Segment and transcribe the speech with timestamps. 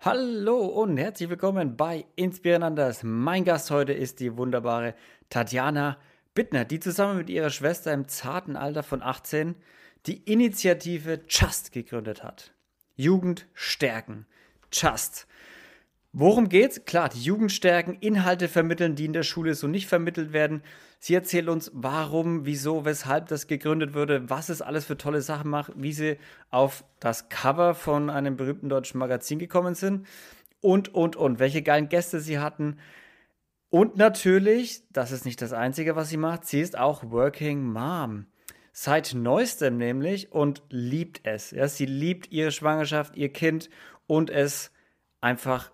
[0.00, 3.02] Hallo und herzlich willkommen bei Inspiranders.
[3.02, 4.94] Mein Gast heute ist die wunderbare
[5.28, 5.98] Tatjana
[6.34, 9.56] Bittner, die zusammen mit ihrer Schwester im zarten Alter von 18
[10.06, 12.52] die Initiative Just gegründet hat.
[12.94, 14.26] Jugend stärken.
[14.72, 15.26] Just.
[16.20, 16.84] Worum geht's?
[16.84, 20.64] Klar, die Jugend stärken, Inhalte vermitteln, die in der Schule so nicht vermittelt werden.
[20.98, 25.48] Sie erzählt uns, warum, wieso, weshalb das gegründet wurde, was es alles für tolle Sachen
[25.48, 26.18] macht, wie sie
[26.50, 30.08] auf das Cover von einem berühmten deutschen Magazin gekommen sind
[30.60, 32.78] und, und, und, welche geilen Gäste sie hatten.
[33.70, 38.26] Und natürlich, das ist nicht das Einzige, was sie macht, sie ist auch Working Mom.
[38.72, 41.52] Seit neuestem nämlich und liebt es.
[41.52, 43.70] Ja, sie liebt ihre Schwangerschaft, ihr Kind
[44.08, 44.72] und es
[45.20, 45.70] einfach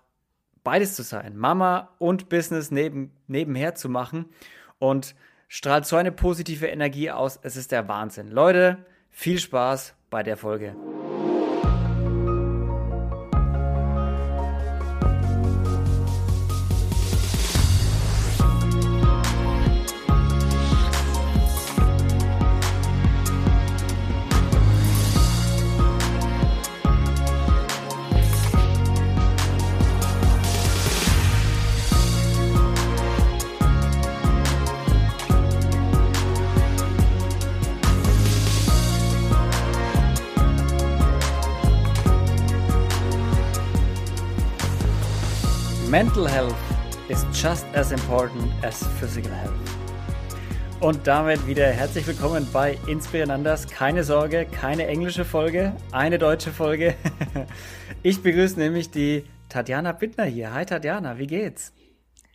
[0.65, 4.25] beides zu sein, Mama und Business neben, nebenher zu machen
[4.79, 5.15] und
[5.47, 7.39] strahlt so eine positive Energie aus.
[7.41, 8.29] Es ist der Wahnsinn.
[8.29, 8.79] Leute,
[9.09, 10.75] viel Spaß bei der Folge.
[46.25, 49.53] Mental health is just as important as physical health.
[50.79, 53.67] Und damit wieder herzlich willkommen bei Inspiranders.
[53.67, 56.95] Keine Sorge, keine englische Folge, eine deutsche Folge.
[58.01, 60.53] Ich begrüße nämlich die Tatjana Bittner hier.
[60.53, 61.73] Hi Tatjana, wie geht's?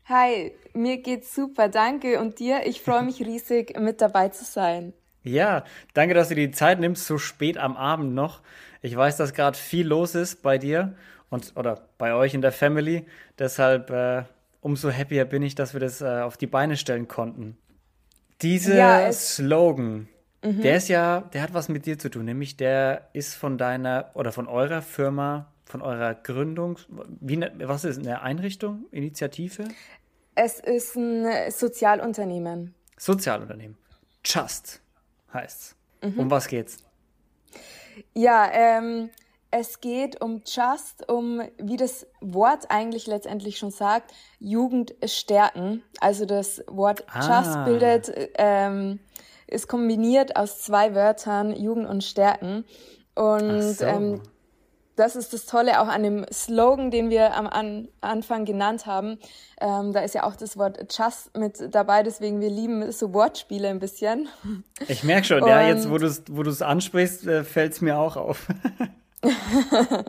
[0.06, 2.20] Hi, mir geht's super, danke.
[2.20, 2.66] Und dir?
[2.66, 4.92] Ich freue mich riesig, mit dabei zu sein.
[5.22, 8.40] Ja, danke, dass du die Zeit nimmst, so spät am Abend noch.
[8.82, 10.96] Ich weiß, dass gerade viel los ist bei dir
[11.30, 13.06] und oder bei euch in der Family.
[13.38, 14.24] Deshalb äh,
[14.60, 17.56] umso happier bin ich, dass wir das äh, auf die Beine stellen konnten.
[18.42, 20.08] Dieser ja, Slogan,
[20.42, 20.62] mhm.
[20.62, 24.10] der ist ja, der hat was mit dir zu tun, nämlich der ist von deiner
[24.14, 26.78] oder von eurer Firma, von eurer Gründung.
[27.20, 29.64] Wie, ne, was ist eine Einrichtung, Initiative?
[30.34, 32.74] Es ist ein Sozialunternehmen.
[32.96, 33.76] Sozialunternehmen.
[34.24, 34.80] Just
[35.32, 35.76] heißt's.
[36.02, 36.18] Mhm.
[36.18, 36.78] Um was geht's?
[38.14, 39.10] Ja, ähm,
[39.50, 45.82] es geht um Just, um, wie das Wort eigentlich letztendlich schon sagt, Jugend stärken.
[46.00, 47.40] Also das Wort ah.
[47.42, 49.00] Just bildet, ähm,
[49.46, 52.64] ist kombiniert aus zwei Wörtern, Jugend und Stärken.
[53.14, 53.84] Und so.
[53.84, 54.22] ähm,
[54.94, 59.18] das ist das Tolle auch an dem Slogan, den wir am an Anfang genannt haben.
[59.60, 63.68] Ähm, da ist ja auch das Wort Just mit dabei, deswegen wir lieben so Wortspiele
[63.68, 64.28] ein bisschen.
[64.88, 67.98] Ich merke schon, und ja, jetzt wo du es wo ansprichst, äh, fällt es mir
[67.98, 68.46] auch auf.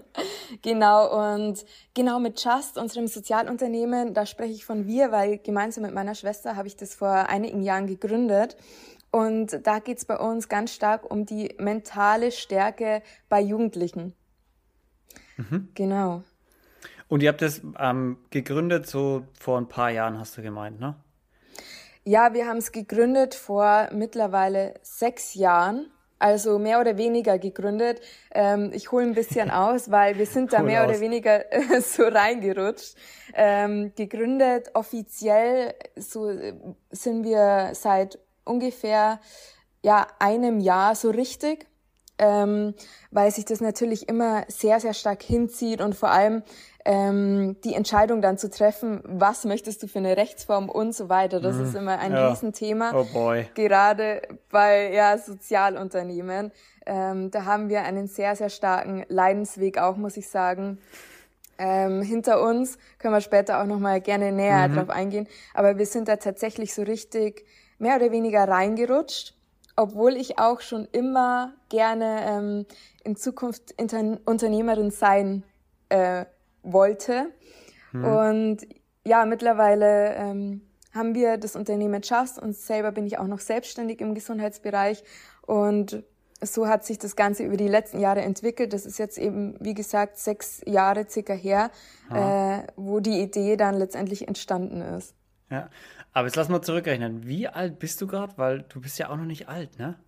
[0.61, 5.93] genau, und genau mit Just, unserem Sozialunternehmen, da spreche ich von wir, weil gemeinsam mit
[5.93, 8.55] meiner Schwester habe ich das vor einigen Jahren gegründet.
[9.11, 14.13] Und da geht's bei uns ganz stark um die mentale Stärke bei Jugendlichen.
[15.35, 15.69] Mhm.
[15.73, 16.23] Genau.
[17.09, 20.95] Und ihr habt das ähm, gegründet so vor ein paar Jahren, hast du gemeint, ne?
[22.03, 28.01] Ja, wir haben es gegründet vor mittlerweile sechs Jahren also mehr oder weniger gegründet.
[28.31, 30.89] Ähm, ich hole ein bisschen aus, weil wir sind da Hol mehr aus.
[30.89, 31.43] oder weniger
[31.81, 32.95] so reingerutscht.
[33.33, 36.31] Ähm, gegründet offiziell so
[36.91, 39.19] sind wir seit ungefähr
[39.83, 41.67] ja einem Jahr so richtig
[42.21, 42.75] ähm,
[43.09, 46.43] weil sich das natürlich immer sehr, sehr stark hinzieht und vor allem
[46.85, 51.39] ähm, die Entscheidung dann zu treffen, was möchtest du für eine Rechtsform und so weiter.
[51.39, 51.63] Das mhm.
[51.65, 52.29] ist immer ein ja.
[52.29, 52.91] Riesenthema.
[52.93, 53.45] Oh boy.
[53.53, 56.51] Gerade bei ja, Sozialunternehmen.
[56.85, 60.79] Ähm, da haben wir einen sehr, sehr starken Leidensweg auch, muss ich sagen.
[61.59, 64.75] Ähm, hinter uns können wir später auch nochmal gerne näher mhm.
[64.75, 65.27] drauf eingehen.
[65.53, 67.45] Aber wir sind da tatsächlich so richtig
[67.77, 69.35] mehr oder weniger reingerutscht
[69.77, 72.65] obwohl ich auch schon immer gerne ähm,
[73.03, 75.43] in Zukunft Inter Unternehmerin sein
[75.89, 76.25] äh,
[76.63, 77.31] wollte.
[77.91, 78.03] Hm.
[78.03, 78.67] Und
[79.05, 80.61] ja, mittlerweile ähm,
[80.93, 85.03] haben wir das Unternehmen Just und selber bin ich auch noch selbstständig im Gesundheitsbereich
[85.41, 86.03] und
[86.43, 88.73] so hat sich das Ganze über die letzten Jahre entwickelt.
[88.73, 91.69] Das ist jetzt eben, wie gesagt, sechs Jahre circa her,
[92.11, 95.13] äh, wo die Idee dann letztendlich entstanden ist.
[95.51, 95.69] Ja,
[96.13, 97.27] aber jetzt lass mal zurückrechnen.
[97.27, 98.33] Wie alt bist du gerade?
[98.37, 99.99] Weil du bist ja auch noch nicht alt, ne?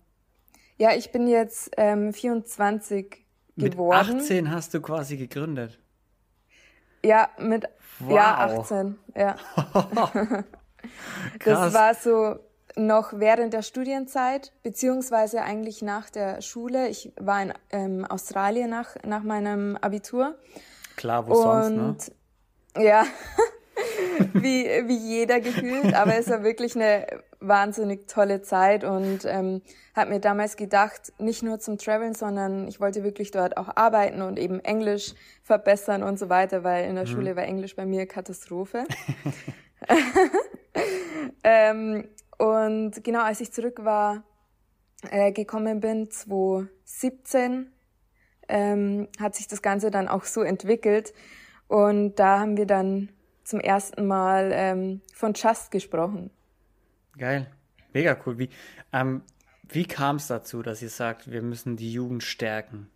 [0.76, 3.24] Ja, ich bin jetzt ähm, 24
[3.56, 4.16] geworden.
[4.16, 5.78] Mit 18 hast du quasi gegründet.
[7.04, 7.68] Ja, mit
[8.00, 8.16] wow.
[8.16, 8.98] ja, 18.
[9.14, 9.36] Ja.
[11.44, 12.36] das war so
[12.76, 16.88] noch während der Studienzeit, beziehungsweise eigentlich nach der Schule.
[16.88, 20.36] Ich war in ähm, Australien nach, nach meinem Abitur.
[20.96, 22.12] Klar, wo und, sonst,
[22.76, 22.84] ne?
[22.84, 23.04] Ja,
[24.34, 27.06] wie, wie jeder gefühlt, aber es war wirklich eine
[27.40, 29.62] wahnsinnig tolle Zeit und ähm,
[29.94, 34.22] habe mir damals gedacht, nicht nur zum Traveln, sondern ich wollte wirklich dort auch arbeiten
[34.22, 37.10] und eben Englisch verbessern und so weiter, weil in der mhm.
[37.10, 38.84] Schule war Englisch bei mir Katastrophe.
[41.44, 42.08] ähm,
[42.38, 44.24] und genau als ich zurück war,
[45.10, 47.70] äh, gekommen bin, 2017,
[48.48, 51.12] ähm, hat sich das Ganze dann auch so entwickelt.
[51.68, 53.10] Und da haben wir dann
[53.44, 56.30] zum ersten Mal ähm, von Just gesprochen.
[57.16, 57.46] Geil,
[57.92, 58.38] mega cool.
[58.38, 58.48] Wie,
[58.92, 59.22] ähm,
[59.68, 62.90] wie kam es dazu, dass ihr sagt, wir müssen die Jugend stärken?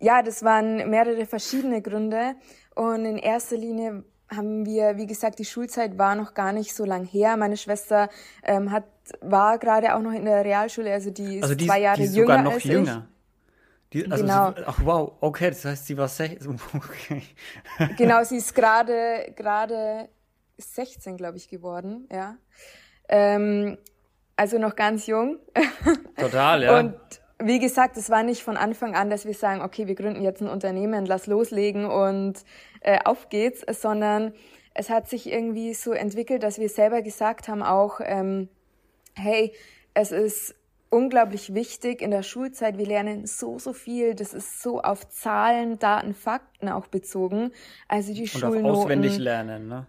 [0.00, 2.36] Ja, das waren mehrere verschiedene Gründe.
[2.74, 6.84] Und in erster Linie haben wir, wie gesagt, die Schulzeit war noch gar nicht so
[6.84, 7.36] lang her.
[7.36, 8.08] Meine Schwester
[8.44, 8.84] ähm, hat,
[9.20, 12.04] war gerade auch noch in der Realschule, also die ist, also die, zwei Jahre die
[12.04, 13.08] ist jünger sogar noch als jünger.
[13.10, 13.17] Ich.
[13.92, 14.52] Die, also genau.
[14.52, 16.60] Sie, ach wow, okay, das heißt, sie war 16.
[16.74, 17.22] Okay.
[17.96, 20.08] Genau, sie ist gerade gerade
[20.58, 22.36] 16, glaube ich, geworden, ja.
[23.08, 23.78] Ähm,
[24.36, 25.38] also noch ganz jung.
[26.16, 26.78] Total, ja.
[26.78, 26.96] Und
[27.40, 30.42] wie gesagt, es war nicht von Anfang an, dass wir sagen, okay, wir gründen jetzt
[30.42, 32.44] ein Unternehmen, lass loslegen und
[32.80, 34.34] äh, auf geht's, sondern
[34.74, 38.48] es hat sich irgendwie so entwickelt, dass wir selber gesagt haben auch, ähm,
[39.14, 39.52] hey,
[39.94, 40.54] es ist
[40.90, 42.78] unglaublich wichtig in der Schulzeit.
[42.78, 44.14] Wir lernen so, so viel.
[44.14, 47.52] Das ist so auf Zahlen, Daten, Fakten auch bezogen.
[47.88, 48.66] Also die Und Schulnoten.
[48.66, 49.86] Auf auswendig lernen, ne?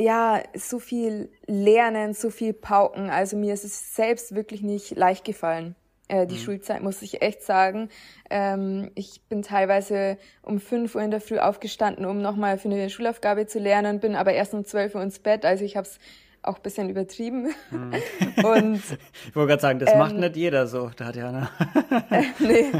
[0.00, 3.10] Ja, so viel lernen, so viel pauken.
[3.10, 5.76] Also mir ist es selbst wirklich nicht leicht gefallen.
[6.08, 6.40] Äh, die mhm.
[6.40, 7.88] Schulzeit muss ich echt sagen.
[8.28, 12.90] Ähm, ich bin teilweise um fünf Uhr in der Früh aufgestanden, um nochmal für eine
[12.90, 15.44] Schulaufgabe zu lernen, bin aber erst um zwölf Uhr ins Bett.
[15.44, 15.98] Also ich habe es
[16.42, 17.54] auch ein bisschen übertrieben.
[17.70, 17.92] Hm.
[18.44, 18.76] Und,
[19.28, 21.50] ich wollte gerade sagen, das ähm, macht nicht jeder so, Tatjana.
[22.10, 22.72] äh, nee,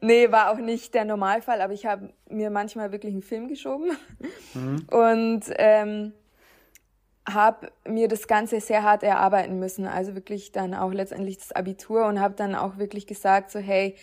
[0.00, 3.96] nee, war auch nicht der Normalfall, aber ich habe mir manchmal wirklich einen Film geschoben
[4.54, 4.86] mhm.
[4.90, 6.12] und ähm,
[7.28, 9.86] habe mir das Ganze sehr hart erarbeiten müssen.
[9.86, 13.94] Also wirklich dann auch letztendlich das Abitur und habe dann auch wirklich gesagt, so hey,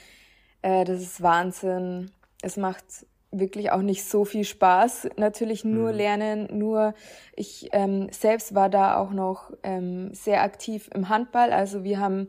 [0.62, 2.12] äh, das ist Wahnsinn.
[2.42, 2.86] Es macht
[3.32, 5.10] wirklich auch nicht so viel Spaß.
[5.18, 5.98] Natürlich nur mhm.
[5.98, 6.94] lernen, nur
[7.36, 11.52] ich ähm, selbst war da auch noch ähm, sehr aktiv im Handball.
[11.52, 12.28] Also wir haben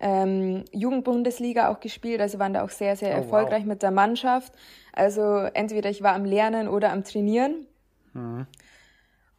[0.00, 3.68] ähm, Jugendbundesliga auch gespielt, also waren da auch sehr, sehr oh, erfolgreich wow.
[3.68, 4.52] mit der Mannschaft.
[4.92, 7.66] Also entweder ich war am Lernen oder am Trainieren.
[8.14, 8.46] Mhm.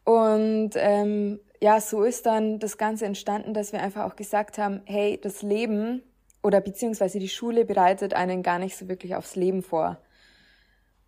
[0.03, 4.81] Und ähm, ja, so ist dann das Ganze entstanden, dass wir einfach auch gesagt haben,
[4.85, 6.03] hey, das Leben
[6.43, 9.99] oder beziehungsweise die Schule bereitet einen gar nicht so wirklich aufs Leben vor.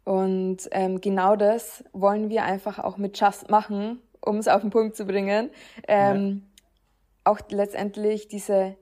[0.04, 4.70] Und ähm, genau das wollen wir einfach auch mit Just machen, um es auf den
[4.70, 5.50] Punkt zu bringen.
[5.88, 6.44] Ähm,
[7.26, 7.32] ja.
[7.32, 8.76] Auch letztendlich diese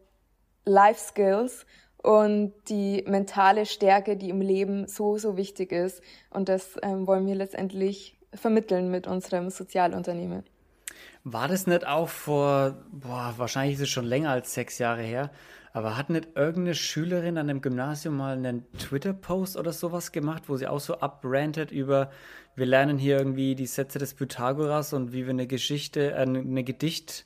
[0.65, 1.65] Life Skills
[2.01, 6.01] und die mentale Stärke, die im Leben so, so wichtig ist.
[6.31, 10.43] Und das ähm, wollen wir letztendlich vermitteln mit unserem Sozialunternehmen.
[11.23, 15.29] War das nicht auch vor, boah, wahrscheinlich ist es schon länger als sechs Jahre her,
[15.73, 20.57] aber hat nicht irgendeine Schülerin an dem Gymnasium mal einen Twitter-Post oder sowas gemacht, wo
[20.57, 22.11] sie auch so abrantet über,
[22.55, 26.63] wir lernen hier irgendwie die Sätze des Pythagoras und wie wir eine Geschichte, äh, eine
[26.63, 27.25] Gedicht,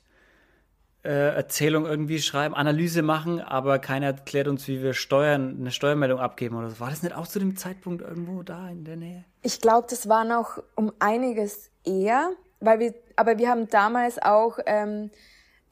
[1.06, 6.18] äh, Erzählung irgendwie schreiben, Analyse machen, aber keiner erklärt uns, wie wir Steuern, eine Steuermeldung
[6.18, 6.80] abgeben oder so.
[6.80, 9.24] War das nicht auch zu dem Zeitpunkt irgendwo da in der Nähe?
[9.42, 14.58] Ich glaube, das war noch um einiges eher, weil wir, aber wir haben damals auch
[14.66, 15.10] ähm,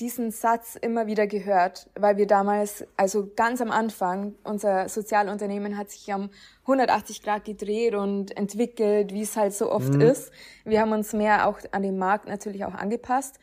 [0.00, 5.90] diesen Satz immer wieder gehört, weil wir damals, also ganz am Anfang, unser Sozialunternehmen hat
[5.90, 6.30] sich um
[6.62, 10.00] 180 Grad gedreht und entwickelt, wie es halt so oft mhm.
[10.00, 10.32] ist.
[10.64, 13.38] Wir haben uns mehr auch an den Markt natürlich auch angepasst.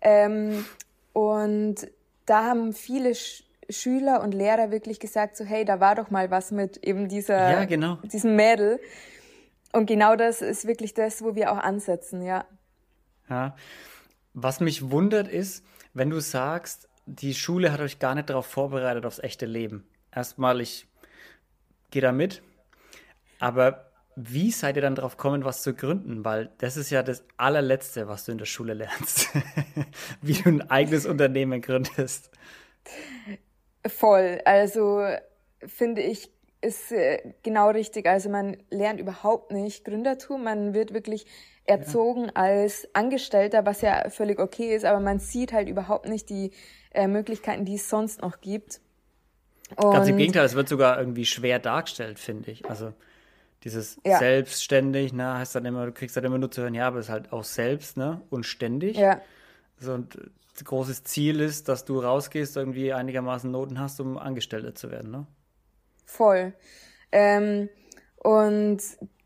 [0.00, 0.64] Ähm,
[1.12, 1.86] und
[2.26, 6.28] da haben viele Sch Schüler und Lehrer wirklich gesagt, so hey, da war doch mal
[6.32, 7.98] was mit eben dieser, ja, genau.
[8.02, 8.80] diesem Mädel.
[9.72, 12.46] Und genau das ist wirklich das, wo wir auch ansetzen, ja.
[13.28, 13.54] Ja.
[14.34, 19.06] Was mich wundert ist, wenn du sagst, die Schule hat euch gar nicht darauf vorbereitet,
[19.06, 19.88] aufs echte Leben.
[20.14, 20.86] Erstmal, ich
[21.90, 22.42] gehe da mit,
[23.38, 26.24] aber wie seid ihr dann drauf gekommen, was zu gründen?
[26.24, 29.28] Weil das ist ja das allerletzte, was du in der Schule lernst.
[30.22, 32.30] wie du ein eigenes Unternehmen gründest.
[33.86, 34.40] Voll.
[34.44, 35.06] Also
[35.64, 36.30] finde ich,
[36.60, 38.06] ist äh, genau richtig.
[38.06, 40.44] Also man lernt überhaupt nicht Gründertum.
[40.44, 41.26] Man wird wirklich
[41.70, 42.32] erzogen ja.
[42.34, 46.50] als Angestellter, was ja völlig okay ist, aber man sieht halt überhaupt nicht die
[46.92, 48.80] äh, Möglichkeiten, die es sonst noch gibt.
[49.76, 52.68] Und Ganz im Gegenteil, es wird sogar irgendwie schwer dargestellt, finde ich.
[52.68, 52.92] Also
[53.62, 54.18] dieses ja.
[54.18, 57.06] selbstständig, ne, heißt dann immer, du kriegst dann immer nur zu hören, ja, aber es
[57.06, 58.96] ist halt auch selbst, ne, und ständig.
[58.96, 59.20] Ja.
[59.78, 60.18] So, und
[60.62, 65.26] großes Ziel ist, dass du rausgehst, irgendwie einigermaßen Noten hast, um Angestellter zu werden, ne?
[66.04, 66.52] Voll.
[67.12, 67.68] Ähm,
[68.16, 68.80] und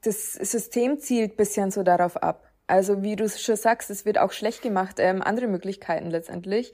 [0.04, 2.50] das System zielt bisschen so darauf ab.
[2.66, 6.73] Also wie du schon sagst, es wird auch schlecht gemacht, ähm, andere Möglichkeiten letztendlich.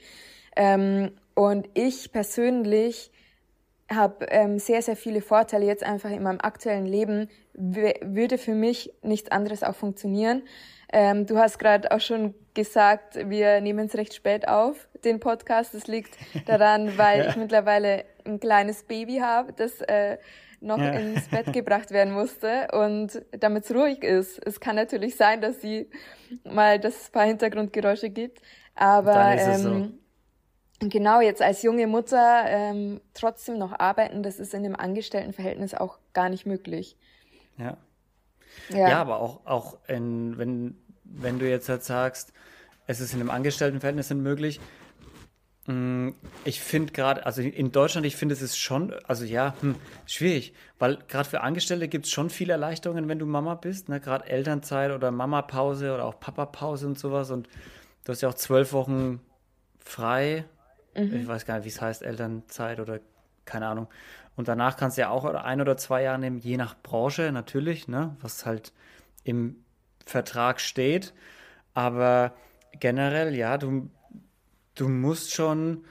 [0.57, 3.11] Ähm, und ich persönlich
[3.93, 8.93] habe ähm, sehr, sehr viele Vorteile jetzt einfach in meinem aktuellen Leben, würde für mich
[9.03, 10.43] nichts anderes auch funktionieren.
[10.93, 15.75] Ähm, du hast gerade auch schon gesagt, wir nehmen es recht spät auf, den Podcast.
[15.75, 17.29] Das liegt daran, weil ja.
[17.29, 20.19] ich mittlerweile ein kleines Baby habe, das äh,
[20.61, 20.91] noch ja.
[20.91, 24.45] ins Bett gebracht werden musste und damit es ruhig ist.
[24.45, 25.89] Es kann natürlich sein, dass sie
[26.45, 28.41] mal das paar Hintergrundgeräusche gibt,
[28.75, 29.99] aber ähm,
[30.81, 30.89] so.
[30.89, 35.99] genau jetzt als junge Mutter ähm, trotzdem noch arbeiten, das ist in dem Angestelltenverhältnis auch
[36.13, 36.97] gar nicht möglich.
[37.57, 37.77] Ja.
[38.69, 42.33] Ja, ja aber auch, auch in, wenn, wenn du jetzt halt sagst,
[42.87, 44.61] es ist in einem Angestelltenverhältnis nicht möglich,
[46.45, 50.55] ich finde gerade, also in Deutschland, ich finde es ist schon, also ja, hm, schwierig,
[50.79, 54.01] weil gerade für Angestellte gibt es schon viele Erleichterungen, wenn du Mama bist, ne?
[54.01, 57.49] gerade Elternzeit oder Mama-Pause oder auch Papa-Pause und sowas und
[58.05, 59.21] du hast ja auch zwölf Wochen
[59.79, 60.45] frei,
[60.97, 61.15] mhm.
[61.15, 63.01] ich weiß gar nicht, wie es heißt, Elternzeit oder
[63.45, 63.89] keine Ahnung.
[64.37, 67.89] Und danach kannst du ja auch ein oder zwei Jahre nehmen, je nach Branche natürlich,
[67.89, 68.17] ne?
[68.21, 68.73] was halt
[69.25, 69.57] im
[70.07, 71.13] Vertrag steht.
[71.75, 72.33] Aber
[72.79, 73.91] generell, ja, du
[74.81, 75.85] du musst schon,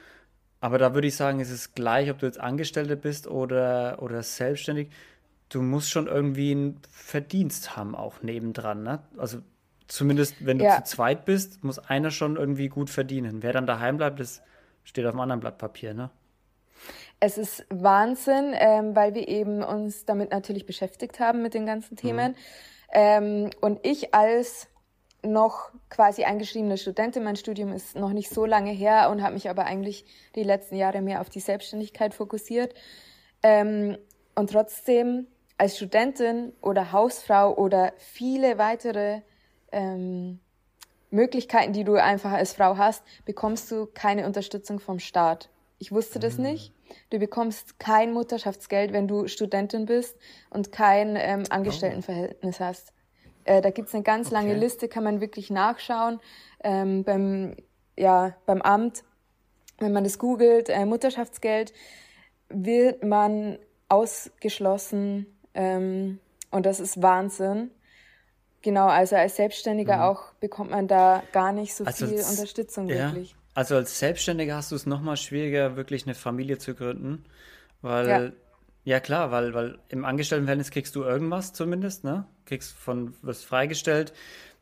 [0.60, 4.22] aber da würde ich sagen, ist es gleich, ob du jetzt Angestellte bist oder, oder
[4.22, 4.90] selbstständig,
[5.48, 8.82] du musst schon irgendwie einen Verdienst haben, auch nebendran.
[8.82, 9.00] Ne?
[9.16, 9.38] Also
[9.86, 10.82] zumindest, wenn du ja.
[10.82, 13.42] zu zweit bist, muss einer schon irgendwie gut verdienen.
[13.42, 14.42] Wer dann daheim bleibt, das
[14.84, 15.94] steht auf einem anderen Blatt Papier.
[15.94, 16.10] Ne?
[17.20, 21.96] Es ist Wahnsinn, ähm, weil wir eben uns damit natürlich beschäftigt haben mit den ganzen
[21.96, 22.32] Themen.
[22.32, 22.36] Mhm.
[22.92, 24.69] Ähm, und ich als
[25.22, 27.24] noch quasi eingeschriebene Studentin.
[27.24, 30.76] Mein Studium ist noch nicht so lange her und habe mich aber eigentlich die letzten
[30.76, 32.74] Jahre mehr auf die Selbstständigkeit fokussiert.
[33.42, 33.98] Ähm,
[34.34, 35.26] und trotzdem
[35.58, 39.20] als Studentin oder Hausfrau oder viele weitere
[39.72, 40.40] ähm,
[41.10, 45.50] Möglichkeiten, die du einfach als Frau hast, bekommst du keine Unterstützung vom Staat.
[45.78, 46.44] Ich wusste das mhm.
[46.44, 46.72] nicht.
[47.10, 50.16] Du bekommst kein Mutterschaftsgeld, wenn du Studentin bist
[50.50, 52.92] und kein ähm, Angestelltenverhältnis hast.
[53.44, 54.34] Äh, da gibt's eine ganz okay.
[54.34, 56.20] lange Liste, kann man wirklich nachschauen
[56.62, 57.56] ähm, beim,
[57.96, 59.04] ja, beim Amt.
[59.78, 61.72] Wenn man das googelt, äh, Mutterschaftsgeld,
[62.48, 66.20] wird man ausgeschlossen ähm,
[66.50, 67.70] und das ist Wahnsinn.
[68.62, 70.02] Genau, also als Selbstständiger mhm.
[70.02, 73.34] auch bekommt man da gar nicht so also viel als, Unterstützung ja, wirklich.
[73.54, 77.24] Also als Selbstständiger hast du es nochmal schwieriger, wirklich eine Familie zu gründen,
[77.80, 78.30] weil ja.
[78.90, 82.26] Ja, klar, weil, weil im Angestelltenverhältnis kriegst du irgendwas zumindest, ne?
[82.44, 84.12] Kriegst von, wirst freigestellt.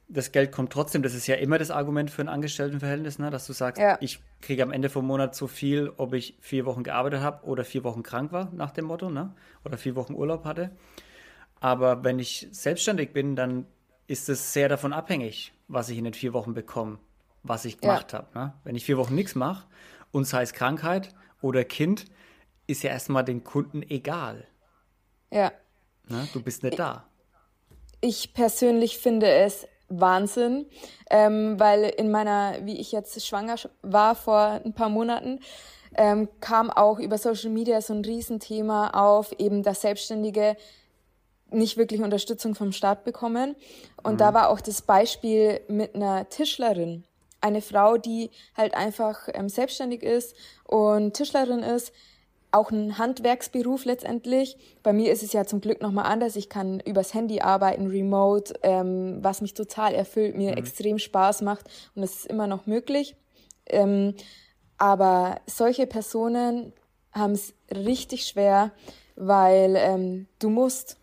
[0.07, 3.31] Das Geld kommt trotzdem, das ist ja immer das Argument für ein Angestelltenverhältnis, ne?
[3.31, 3.97] Dass du sagst, ja.
[4.03, 7.65] ich kriege am Ende vom Monat so viel, ob ich vier Wochen gearbeitet habe oder
[7.65, 9.33] vier Wochen krank war, nach dem Motto, ne?
[9.65, 10.73] Oder vier Wochen Urlaub hatte.
[11.59, 13.65] Aber wenn ich selbstständig bin, dann
[14.09, 16.99] ist es sehr davon abhängig, was ich in den vier Wochen bekomme,
[17.45, 18.19] was ich gemacht ja.
[18.19, 18.39] habe.
[18.39, 18.53] Ne?
[18.63, 19.67] Wenn ich vier Wochen nichts mache
[20.13, 22.05] und sei es Krankheit oder Kind,
[22.69, 24.47] ist ja erstmal den Kunden egal.
[25.33, 25.51] Ja.
[26.07, 26.29] Ne?
[26.33, 27.09] Du bist nicht da.
[28.01, 30.67] Ich persönlich finde es Wahnsinn,
[31.11, 35.41] ähm, weil in meiner, wie ich jetzt schwanger war vor ein paar Monaten,
[35.97, 40.57] ähm, kam auch über Social Media so ein Riesenthema auf, eben dass Selbstständige
[41.51, 43.57] nicht wirklich Unterstützung vom Staat bekommen.
[44.03, 44.19] Und mhm.
[44.19, 47.05] da war auch das Beispiel mit einer Tischlerin.
[47.41, 51.93] Eine Frau, die halt einfach ähm, selbstständig ist und Tischlerin ist,
[52.51, 54.57] auch ein Handwerksberuf letztendlich.
[54.83, 56.37] Bei mir ist es ja zum Glück nochmal anders.
[56.37, 60.59] Ich kann übers Handy arbeiten, remote, ähm, was mich total erfüllt, mir mhm.
[60.59, 63.17] extrem Spaß macht und es ist immer noch möglich.
[63.67, 64.15] Ähm,
[64.79, 66.73] aber solche Personen
[67.13, 68.73] haben es richtig schwer,
[69.17, 70.97] weil ähm, du musst,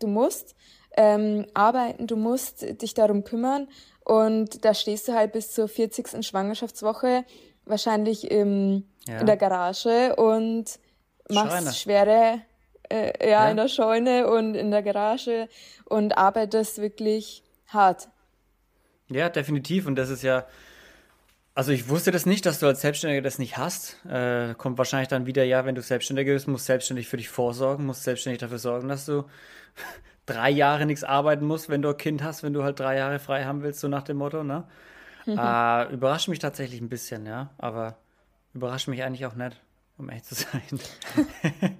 [0.00, 0.54] du musst
[0.96, 3.68] ähm, arbeiten, du musst dich darum kümmern
[4.04, 6.26] und da stehst du halt bis zur 40.
[6.26, 7.24] Schwangerschaftswoche
[7.64, 9.20] wahrscheinlich im, ja.
[9.20, 10.78] in der Garage und
[11.30, 12.42] machst schwere
[12.90, 15.48] äh, ja, ja, in der Scheune und in der Garage
[15.84, 18.08] und arbeitest wirklich hart.
[19.08, 19.86] Ja, definitiv.
[19.86, 20.46] Und das ist ja,
[21.54, 24.04] also ich wusste das nicht, dass du als Selbstständiger das nicht hast.
[24.06, 27.86] Äh, kommt wahrscheinlich dann wieder, ja, wenn du Selbstständiger bist, musst selbstständig für dich vorsorgen,
[27.86, 29.24] musst selbstständig dafür sorgen, dass du
[30.26, 33.18] drei Jahre nichts arbeiten musst, wenn du ein Kind hast, wenn du halt drei Jahre
[33.18, 34.64] frei haben willst, so nach dem Motto, ne?
[35.26, 37.98] äh, überrascht mich tatsächlich ein bisschen, ja, aber
[38.54, 39.60] überrascht mich eigentlich auch nicht
[40.00, 40.80] um ehrlich zu sein.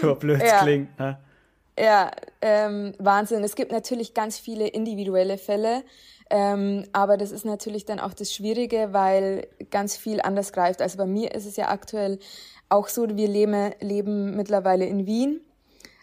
[0.00, 0.62] so blöd ja.
[0.62, 1.18] klingt, ne?
[1.78, 2.10] Ja,
[2.42, 3.42] ähm, Wahnsinn.
[3.42, 5.84] Es gibt natürlich ganz viele individuelle Fälle,
[6.28, 10.82] ähm, aber das ist natürlich dann auch das Schwierige, weil ganz viel anders greift.
[10.82, 12.18] Also bei mir ist es ja aktuell
[12.68, 15.40] auch so, wir leben, leben mittlerweile in Wien.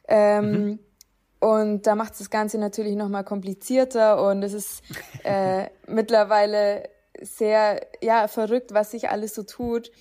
[0.07, 0.79] Ähm, mhm.
[1.39, 4.81] und da macht es das Ganze natürlich nochmal komplizierter und es ist
[5.23, 6.89] äh, mittlerweile
[7.21, 9.91] sehr ja, verrückt, was sich alles so tut.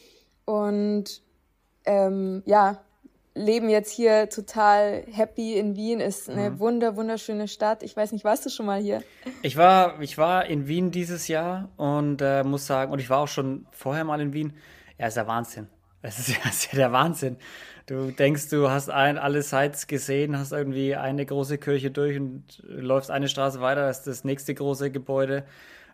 [0.49, 1.21] Und
[1.85, 2.81] ähm, ja,
[3.35, 6.01] leben jetzt hier total happy in Wien.
[6.01, 6.59] Ist eine mhm.
[6.59, 7.83] wunder, wunderschöne Stadt.
[7.83, 9.03] Ich weiß nicht, warst du schon mal hier?
[9.43, 13.19] Ich war, ich war in Wien dieses Jahr und äh, muss sagen, und ich war
[13.19, 14.55] auch schon vorher mal in Wien.
[14.97, 15.69] Ja, ist ja Wahnsinn.
[16.01, 17.37] Das ist ja, ist ja der Wahnsinn.
[17.85, 22.63] Du denkst, du hast ein, alle Sites gesehen, hast irgendwie eine große Kirche durch und
[22.65, 25.45] läufst eine Straße weiter, das ist das nächste große Gebäude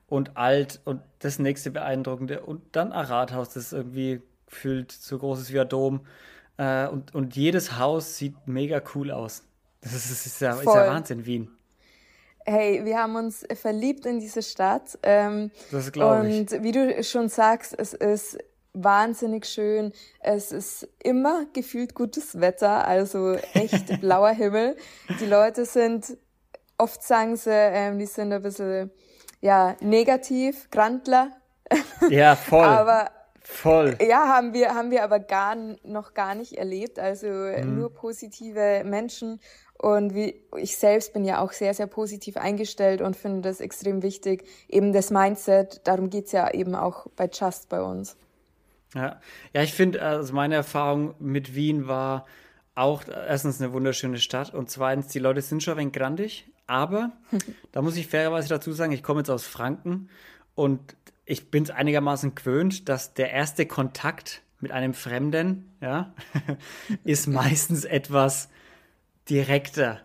[0.06, 5.40] und alt und das nächste beeindruckende und dann ein Rathaus, das irgendwie gefühlt so groß
[5.40, 6.06] ist wie ein Dom.
[6.56, 9.42] Äh, und, und jedes Haus sieht mega cool aus.
[9.80, 11.50] Das ist, das ist, ja, ist ja Wahnsinn, Wien.
[12.46, 14.98] Hey, wir haben uns verliebt in diese Stadt.
[15.02, 16.52] Ähm, das glaube ich.
[16.52, 18.38] Und wie du schon sagst, es ist
[18.74, 19.92] wahnsinnig schön.
[20.20, 24.76] Es ist immer gefühlt gutes Wetter, also echt blauer Himmel.
[25.20, 26.16] Die Leute sind,
[26.76, 28.90] oft sagen sie, ähm, die sind ein bisschen,
[29.40, 31.30] ja, negativ, Grandler.
[32.10, 32.64] Ja, voll.
[32.64, 33.10] aber
[33.46, 33.96] Voll.
[34.00, 36.98] Ja, haben wir, haben wir aber gar, noch gar nicht erlebt.
[36.98, 37.76] Also mhm.
[37.76, 39.38] nur positive Menschen.
[39.76, 44.02] Und wie, ich selbst bin ja auch sehr, sehr positiv eingestellt und finde das extrem
[44.02, 44.48] wichtig.
[44.68, 48.16] Eben das Mindset, darum geht's ja eben auch bei Just bei uns.
[48.94, 49.20] Ja,
[49.52, 52.24] ja ich finde, also meine Erfahrung mit Wien war
[52.74, 57.12] auch erstens eine wunderschöne Stadt und zweitens, die Leute sind schon ein wenig grandig, aber
[57.72, 60.08] da muss ich fairerweise dazu sagen, ich komme jetzt aus Franken
[60.54, 60.80] und
[61.24, 66.14] ich bin es einigermaßen gewöhnt, dass der erste Kontakt mit einem Fremden, ja,
[67.04, 68.48] ist meistens etwas
[69.28, 70.00] direkter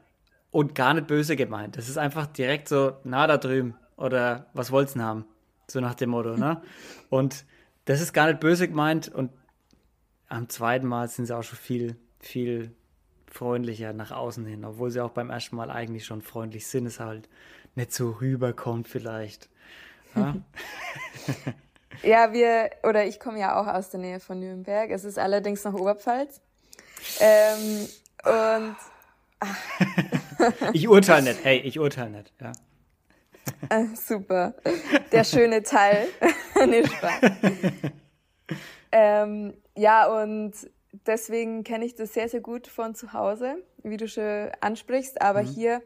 [0.51, 1.77] und gar nicht böse gemeint.
[1.77, 5.25] Das ist einfach direkt so, na, da drüben oder was wollt's denn haben?
[5.67, 6.61] So nach dem Motto, ne?
[7.09, 7.45] Und
[7.85, 9.31] das ist gar nicht böse gemeint und
[10.27, 12.75] am zweiten Mal sind sie auch schon viel, viel
[13.25, 16.99] freundlicher nach außen hin, obwohl sie auch beim ersten Mal eigentlich schon freundlich sind, es
[16.99, 17.27] halt
[17.73, 19.49] nicht so rüberkommt vielleicht.
[20.15, 20.35] Ja,
[22.03, 25.63] ja wir, oder ich komme ja auch aus der Nähe von Nürnberg, es ist allerdings
[25.63, 26.41] noch Oberpfalz.
[27.19, 27.87] Ähm,
[28.25, 28.75] und
[30.73, 32.51] ich urteile nicht, hey, ich urteile nicht, ja.
[33.69, 34.53] Ah, super.
[35.11, 36.07] Der schöne Teil.
[36.67, 37.31] nee, Spaß.
[38.91, 40.53] ähm, ja, und
[41.05, 45.21] deswegen kenne ich das sehr, sehr gut von zu Hause, wie du schon ansprichst.
[45.21, 45.47] Aber mhm.
[45.47, 45.81] hier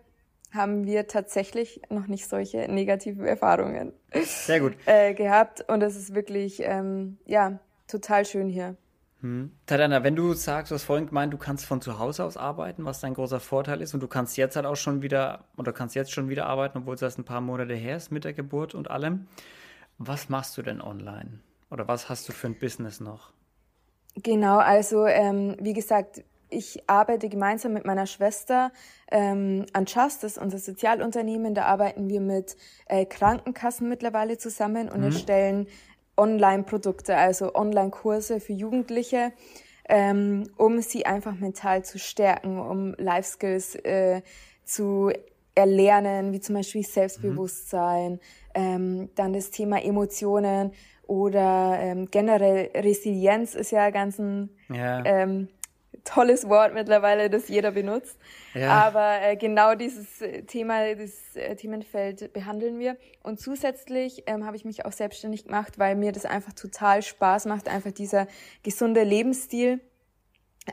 [0.53, 4.73] haben wir tatsächlich noch nicht solche negativen Erfahrungen sehr gut.
[4.85, 5.65] Äh, gehabt.
[5.67, 8.75] Und es ist wirklich, ähm, ja, total schön hier.
[9.21, 9.51] Hm.
[9.65, 12.85] Tadana, wenn du sagst, du hast vorhin gemeint, du kannst von zu Hause aus arbeiten,
[12.85, 15.95] was dein großer Vorteil ist, und du kannst jetzt halt auch schon wieder, oder kannst
[15.95, 18.75] jetzt schon wieder arbeiten, obwohl es erst ein paar Monate her ist mit der Geburt
[18.75, 19.27] und allem.
[19.97, 21.39] Was machst du denn online?
[21.71, 23.31] Oder was hast du für ein Business noch?
[24.15, 28.71] Genau, also ähm, wie gesagt, ich arbeite gemeinsam mit meiner Schwester
[29.11, 31.53] ähm, an Justice, unser Sozialunternehmen.
[31.53, 32.55] Da arbeiten wir mit
[32.87, 35.05] äh, Krankenkassen mittlerweile zusammen und mhm.
[35.05, 35.67] erstellen
[36.15, 39.33] Online-Produkte, also Online-Kurse für Jugendliche,
[39.89, 44.21] ähm, um sie einfach mental zu stärken, um Life-Skills äh,
[44.63, 45.11] zu
[45.55, 48.19] erlernen, wie zum Beispiel Selbstbewusstsein, mhm.
[48.53, 50.71] ähm, dann das Thema Emotionen
[51.05, 55.03] oder ähm, generell Resilienz ist ja ganz ein ja.
[55.05, 55.49] Ähm,
[56.03, 58.17] tolles Wort mittlerweile, das jeder benutzt.
[58.53, 58.69] Ja.
[58.69, 62.97] Aber äh, genau dieses äh, Thema, dieses äh, Themenfeld behandeln wir.
[63.21, 67.45] Und zusätzlich ähm, habe ich mich auch selbstständig gemacht, weil mir das einfach total Spaß
[67.45, 68.27] macht, einfach dieser
[68.63, 69.79] gesunde Lebensstil.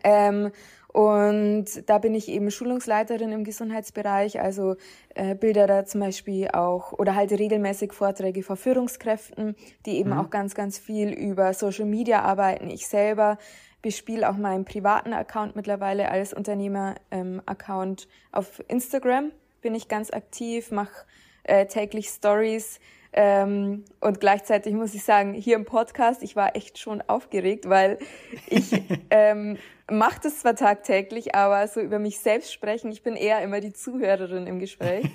[0.05, 0.53] Ähm,
[0.93, 4.75] und da bin ich eben Schulungsleiterin im Gesundheitsbereich, also
[5.15, 9.55] äh, bilde da zum Beispiel auch oder halte regelmäßig Vorträge vor Führungskräften,
[9.87, 10.19] die eben mhm.
[10.19, 12.71] auch ganz, ganz viel über Social Media arbeiten.
[12.71, 13.39] Ich selber
[13.83, 19.33] bespiele auch meinen privaten Account mittlerweile als Unternehmer-Account ähm, auf Instagram.
[19.63, 21.05] Bin ich ganz aktiv, mache
[21.45, 22.81] äh, täglich Stories.
[23.13, 27.99] Ähm, und gleichzeitig muss ich sagen, hier im Podcast, ich war echt schon aufgeregt, weil
[28.47, 28.71] ich
[29.11, 29.59] ähm,
[29.91, 33.73] mache das zwar tagtäglich, aber so über mich selbst sprechen, ich bin eher immer die
[33.73, 35.07] Zuhörerin im Gespräch.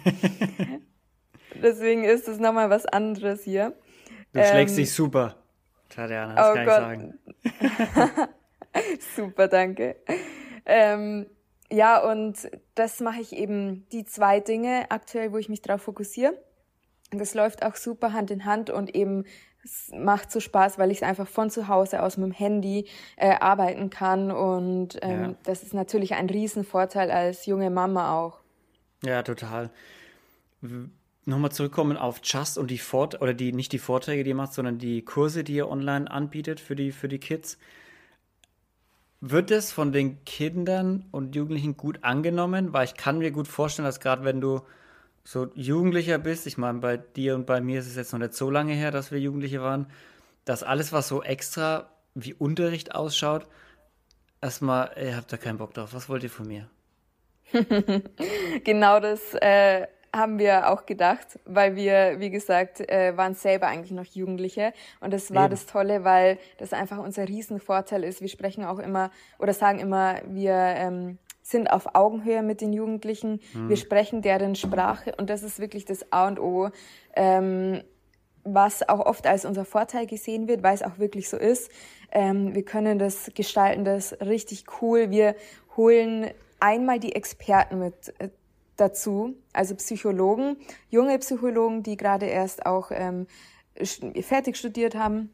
[1.64, 3.74] Deswegen ist es nochmal was anderes hier.
[4.34, 5.38] Du schlägst ähm, dich super,
[5.88, 7.14] Tatjana, das oh kann Gott.
[7.44, 8.30] ich sagen.
[9.16, 9.96] Super, danke.
[10.66, 11.28] Ähm,
[11.72, 12.38] ja, und
[12.76, 16.34] das mache ich eben die zwei Dinge aktuell, wo ich mich drauf fokussiere.
[17.12, 19.26] Das läuft auch super Hand in Hand und eben
[19.64, 22.88] es macht so Spaß, weil ich es einfach von zu Hause aus mit dem Handy
[23.16, 25.36] äh, arbeiten kann und ähm, ja.
[25.44, 28.42] das ist natürlich ein Riesenvorteil als junge Mama auch.
[29.04, 29.72] Ja, total.
[31.26, 34.54] Nochmal zurückkommen auf Just und die Fort oder die nicht die Vorträge, die ihr macht,
[34.54, 37.58] sondern die Kurse, die ihr online anbietet für die für die Kids
[39.22, 42.74] wird es von den Kindern und Jugendlichen gut angenommen?
[42.74, 44.62] Weil ich kann mir gut vorstellen, dass gerade wenn du
[45.24, 48.36] so Jugendlicher bist, ich meine, bei dir und bei mir ist es jetzt noch nicht
[48.36, 49.88] so lange her, dass wir Jugendliche waren,
[50.46, 53.48] dass alles, was so extra wie Unterricht ausschaut,
[54.42, 55.94] erstmal, ihr habt da keinen Bock drauf.
[55.94, 56.70] Was wollt ihr von mir?
[58.64, 63.92] genau das äh, haben wir auch gedacht, weil wir, wie gesagt, äh, waren selber eigentlich
[63.92, 64.74] noch Jugendliche.
[65.02, 65.52] Und das war Eben.
[65.52, 68.22] das Tolle, weil das einfach unser Riesenvorteil ist.
[68.22, 73.40] Wir sprechen auch immer oder sagen immer, wir ähm, sind auf Augenhöhe mit den Jugendlichen.
[73.54, 73.70] Mhm.
[73.70, 76.70] Wir sprechen deren Sprache und das ist wirklich das A und O.
[77.16, 77.84] Ähm,
[78.48, 81.72] was auch oft als unser Vorteil gesehen wird, weil es auch wirklich so ist.
[82.12, 85.10] Ähm, wir können das gestalten, das richtig cool.
[85.10, 85.36] Wir
[85.76, 88.30] holen einmal die Experten mit äh,
[88.78, 90.58] dazu, also Psychologen,
[90.90, 93.28] junge Psychologen, die gerade erst auch ähm,
[94.22, 95.32] fertig studiert haben.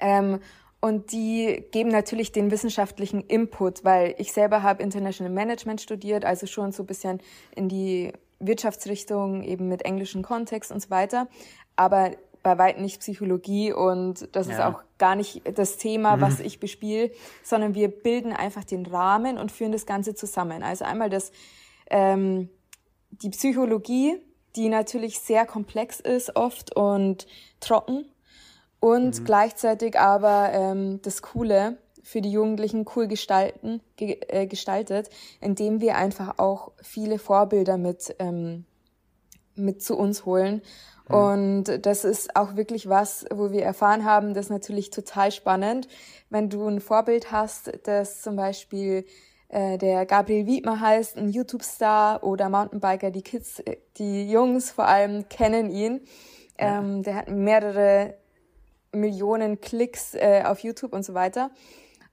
[0.00, 0.40] Ähm,
[0.80, 6.46] und die geben natürlich den wissenschaftlichen Input, weil ich selber habe International Management studiert, also
[6.46, 7.20] schon so ein bisschen
[7.56, 11.26] in die Wirtschaftsrichtung, eben mit englischem Kontext und so weiter.
[11.74, 12.12] Aber
[12.44, 14.52] bei weitem nicht Psychologie und das ja.
[14.54, 16.20] ist auch gar nicht das Thema, mhm.
[16.20, 17.10] was ich bespiele,
[17.42, 20.62] sondern wir bilden einfach den Rahmen und führen das Ganze zusammen.
[20.62, 21.32] Also einmal das
[21.90, 22.48] ähm,
[23.10, 24.16] die Psychologie,
[24.56, 27.26] die natürlich sehr komplex ist oft und
[27.60, 28.06] trocken
[28.80, 29.24] und mhm.
[29.24, 35.96] gleichzeitig aber ähm, das Coole für die Jugendlichen cool gestalten, ge äh, gestaltet, indem wir
[35.96, 38.64] einfach auch viele Vorbilder mit, ähm,
[39.54, 40.62] mit zu uns holen.
[41.08, 41.14] Mhm.
[41.14, 45.88] Und das ist auch wirklich was, wo wir erfahren haben, das ist natürlich total spannend,
[46.30, 49.04] wenn du ein Vorbild hast, das zum Beispiel
[49.48, 53.10] äh, der Gabriel Wiedmer heißt, ein YouTube-Star oder Mountainbiker.
[53.10, 56.00] Die Kids, äh, die Jungs vor allem kennen ihn.
[56.58, 58.14] Ähm, der hat mehrere
[58.92, 61.50] Millionen Klicks äh, auf YouTube und so weiter.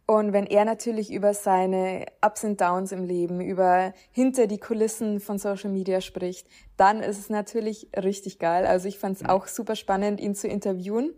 [0.07, 5.19] Und wenn er natürlich über seine Ups und Downs im Leben, über hinter die Kulissen
[5.19, 8.67] von Social Media spricht, dann ist es natürlich richtig geil.
[8.67, 11.11] Also ich fand es auch super spannend, ihn zu interviewen.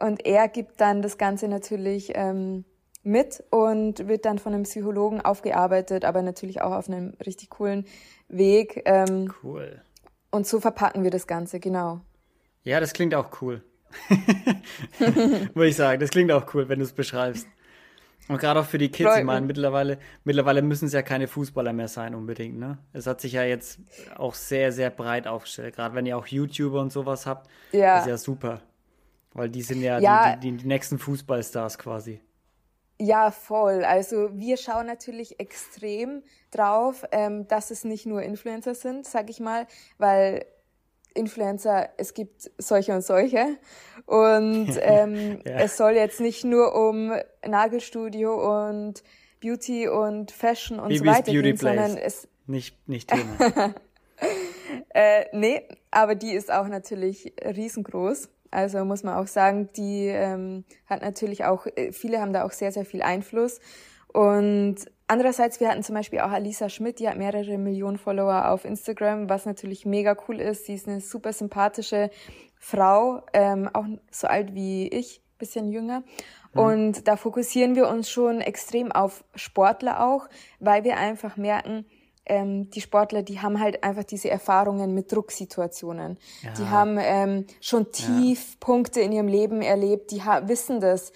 [0.00, 2.64] Und er gibt dann das Ganze natürlich ähm,
[3.02, 7.86] mit und wird dann von einem Psychologen aufgearbeitet, aber natürlich auch auf einem richtig coolen
[8.28, 8.82] Weg.
[8.84, 9.82] Ähm, cool.
[10.30, 12.00] Und so verpacken wir das Ganze, genau.
[12.64, 13.62] Ja, das klingt auch cool.
[15.54, 17.46] Muss ich sagen, das klingt auch cool, wenn du es beschreibst.
[18.28, 21.72] Und gerade auch für die Kids, ich meine, mittlerweile, mittlerweile müssen es ja keine Fußballer
[21.72, 22.78] mehr sein unbedingt, ne?
[22.92, 23.80] Es hat sich ja jetzt
[24.16, 25.74] auch sehr, sehr breit aufgestellt.
[25.74, 27.98] Gerade wenn ihr auch YouTuber und sowas habt, ja.
[27.98, 28.62] ist ja super.
[29.34, 30.36] Weil die sind ja, ja.
[30.36, 32.20] Die, die, die nächsten Fußballstars quasi.
[33.04, 33.84] Ja, voll.
[33.84, 39.40] Also wir schauen natürlich extrem drauf, ähm, dass es nicht nur Influencer sind, sag ich
[39.40, 39.66] mal,
[39.98, 40.46] weil
[41.12, 43.58] Influencer, es gibt solche und solche.
[44.06, 45.56] Und ähm, ja.
[45.56, 47.12] es soll jetzt nicht nur um
[47.44, 49.02] Nagelstudio und
[49.40, 51.76] Beauty und Fashion und Babys so weiter Beauty gehen, Place.
[51.76, 53.74] sondern es nicht nicht Thema.
[54.94, 58.28] äh, nee, aber die ist auch natürlich riesengroß.
[58.52, 62.52] Also muss man auch sagen, die ähm, hat natürlich auch, äh, viele haben da auch
[62.52, 63.60] sehr, sehr viel Einfluss.
[64.12, 68.64] Und andererseits, wir hatten zum Beispiel auch Alisa Schmidt, die hat mehrere Millionen Follower auf
[68.64, 70.66] Instagram, was natürlich mega cool ist.
[70.66, 72.10] Sie ist eine super sympathische
[72.58, 76.04] Frau, ähm, auch so alt wie ich, bisschen jünger.
[76.52, 76.60] Mhm.
[76.60, 80.28] Und da fokussieren wir uns schon extrem auf Sportler auch,
[80.60, 81.86] weil wir einfach merken,
[82.26, 86.18] ähm, die Sportler, die haben halt einfach diese Erfahrungen mit Drucksituationen.
[86.42, 86.52] Ja.
[86.54, 89.06] Die haben ähm, schon Tiefpunkte ja.
[89.06, 91.12] in ihrem Leben erlebt, die wissen das,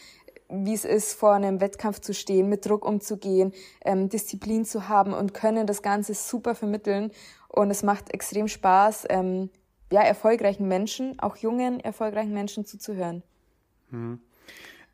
[0.49, 3.53] wie es ist, vor einem Wettkampf zu stehen, mit Druck umzugehen,
[3.85, 7.11] ähm, Disziplin zu haben und können das Ganze super vermitteln.
[7.49, 9.51] Und es macht extrem Spaß, ähm,
[9.92, 13.23] ja, erfolgreichen Menschen, auch jungen, erfolgreichen Menschen zuzuhören.
[13.90, 14.21] Hm.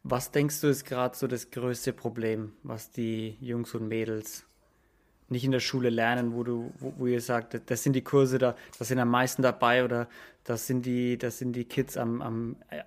[0.05, 4.45] Was denkst du ist gerade so das größte Problem, was die Jungs und Mädels
[5.33, 8.39] nicht in der Schule lernen, wo du, wo, wo ihr sagt, das sind die Kurse
[8.39, 10.09] da, das sind am meisten dabei oder
[10.45, 12.83] das sind die, das sind die Kids am, am äh,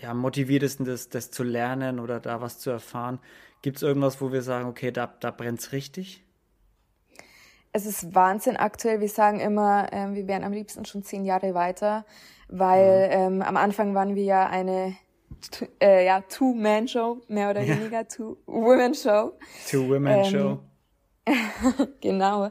[0.00, 3.18] ja, motiviertesten, das, das zu lernen oder da was zu erfahren.
[3.62, 6.24] Gibt es irgendwas, wo wir sagen, okay, da, da brennt es richtig?
[7.72, 9.00] Es ist Wahnsinn aktuell.
[9.00, 12.04] Wir sagen immer, ähm, wir wären am liebsten schon zehn Jahre weiter,
[12.48, 13.36] weil mhm.
[13.36, 14.94] ähm, am Anfang waren wir ja eine
[15.80, 17.76] äh, ja, Two-Man-Show, mehr oder ja.
[17.76, 19.32] weniger, Two-Women-Show.
[19.70, 20.50] Two-Women-Show.
[20.50, 20.58] Ähm,
[22.00, 22.50] genau.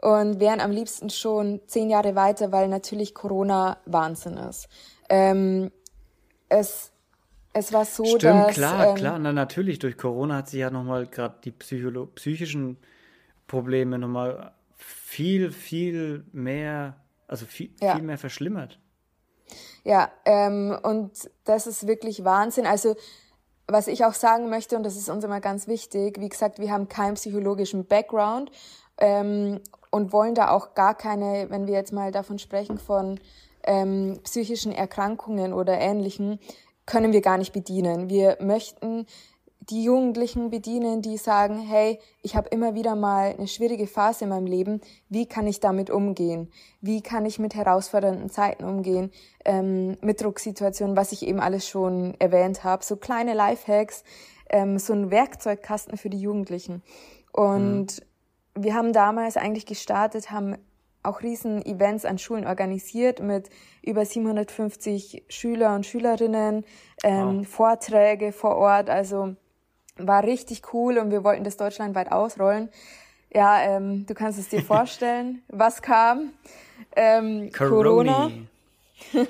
[0.00, 4.68] Und wären am liebsten schon zehn Jahre weiter, weil natürlich Corona Wahnsinn ist.
[5.08, 5.70] Ähm,
[6.48, 6.90] es,
[7.52, 8.54] es war so, Stimmt, dass...
[8.54, 9.18] klar, ähm, klar.
[9.18, 12.78] Na, natürlich, durch Corona hat sich ja nochmal gerade die Psycholo psychischen
[13.46, 16.96] Probleme nochmal viel, viel mehr,
[17.28, 17.94] also viel, ja.
[17.94, 18.78] viel mehr verschlimmert.
[19.84, 22.66] Ja, ähm, und das ist wirklich Wahnsinn.
[22.66, 22.96] Also
[23.72, 26.70] was ich auch sagen möchte, und das ist uns immer ganz wichtig, wie gesagt, wir
[26.70, 28.50] haben keinen psychologischen Background
[28.98, 33.18] ähm, und wollen da auch gar keine, wenn wir jetzt mal davon sprechen, von
[33.64, 36.38] ähm, psychischen Erkrankungen oder ähnlichen,
[36.86, 38.08] können wir gar nicht bedienen.
[38.08, 39.06] Wir möchten
[39.70, 44.30] die Jugendlichen bedienen, die sagen, hey, ich habe immer wieder mal eine schwierige Phase in
[44.30, 46.50] meinem Leben, wie kann ich damit umgehen?
[46.80, 49.12] Wie kann ich mit herausfordernden Zeiten umgehen,
[49.44, 54.02] ähm, mit Drucksituationen, was ich eben alles schon erwähnt habe, so kleine Lifehacks,
[54.50, 56.82] ähm, so ein Werkzeugkasten für die Jugendlichen.
[57.32, 58.02] Und
[58.56, 58.64] mhm.
[58.64, 60.56] wir haben damals eigentlich gestartet, haben
[61.04, 63.48] auch riesen Events an Schulen organisiert mit
[63.82, 66.64] über 750 Schüler und Schülerinnen,
[67.02, 67.48] ähm, wow.
[67.48, 69.36] Vorträge vor Ort, also
[70.06, 72.68] war richtig cool und wir wollten das deutschlandweit ausrollen.
[73.32, 76.32] Ja, ähm, du kannst es dir vorstellen, was kam.
[76.96, 78.30] Ähm, Corona.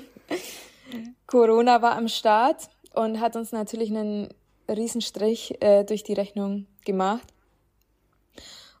[1.27, 4.29] Corona war am Start und hat uns natürlich einen
[4.69, 7.27] Riesenstrich äh, durch die Rechnung gemacht.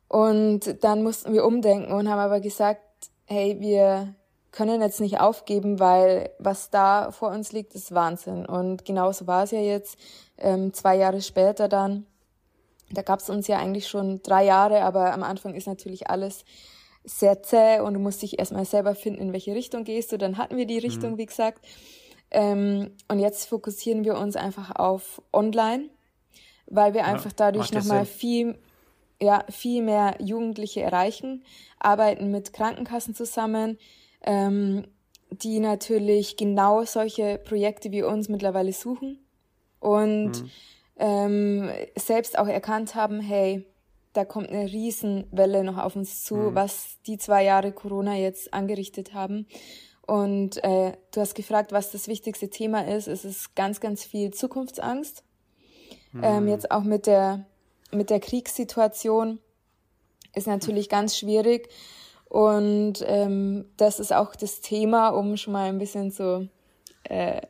[0.07, 2.81] Und dann mussten wir umdenken und haben aber gesagt,
[3.25, 4.13] hey, wir
[4.53, 8.45] können jetzt nicht aufgeben, weil was da vor uns liegt, ist Wahnsinn.
[8.45, 9.97] Und genauso war es ja jetzt,
[10.37, 12.05] ähm, zwei Jahre später dann.
[12.91, 16.45] Da gab es uns ja eigentlich schon drei Jahre, aber am Anfang ist natürlich alles
[17.03, 20.17] sehr zäh und du musst dich erstmal selber finden, in welche Richtung gehst du.
[20.17, 21.17] Dann hatten wir die Richtung, mhm.
[21.17, 21.65] wie gesagt.
[22.29, 25.89] Ähm, und jetzt fokussieren wir uns einfach auf online,
[26.67, 28.55] weil wir ja, einfach dadurch nochmal viel
[29.21, 31.43] ja, viel mehr Jugendliche erreichen,
[31.79, 33.77] arbeiten mit Krankenkassen zusammen,
[34.23, 34.85] ähm,
[35.29, 39.19] die natürlich genau solche Projekte wie uns mittlerweile suchen
[39.79, 40.49] und mhm.
[40.97, 43.65] ähm, selbst auch erkannt haben, hey,
[44.13, 46.55] da kommt eine Riesenwelle noch auf uns zu, mhm.
[46.55, 49.47] was die zwei Jahre Corona jetzt angerichtet haben.
[50.05, 53.07] Und äh, du hast gefragt, was das wichtigste Thema ist.
[53.07, 55.23] Es ist ganz, ganz viel Zukunftsangst.
[56.11, 56.23] Mhm.
[56.23, 57.45] Ähm, jetzt auch mit der
[57.93, 59.39] mit der Kriegssituation
[60.35, 61.69] ist natürlich ganz schwierig.
[62.33, 66.47] Und ähm, das ist auch das Thema, um schon mal ein bisschen so
[67.03, 67.41] äh,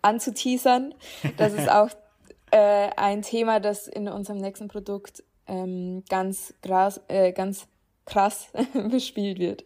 [0.00, 0.94] anzuteasern.
[1.36, 1.90] Das ist auch
[2.52, 7.66] äh, ein Thema, das in unserem nächsten Produkt ähm, ganz, krass, äh, ganz
[8.06, 8.46] krass
[8.90, 9.64] bespielt wird.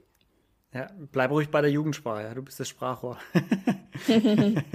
[0.72, 3.18] Ja, bleib ruhig bei der Jugendsprache, ja, du bist das Sprachrohr.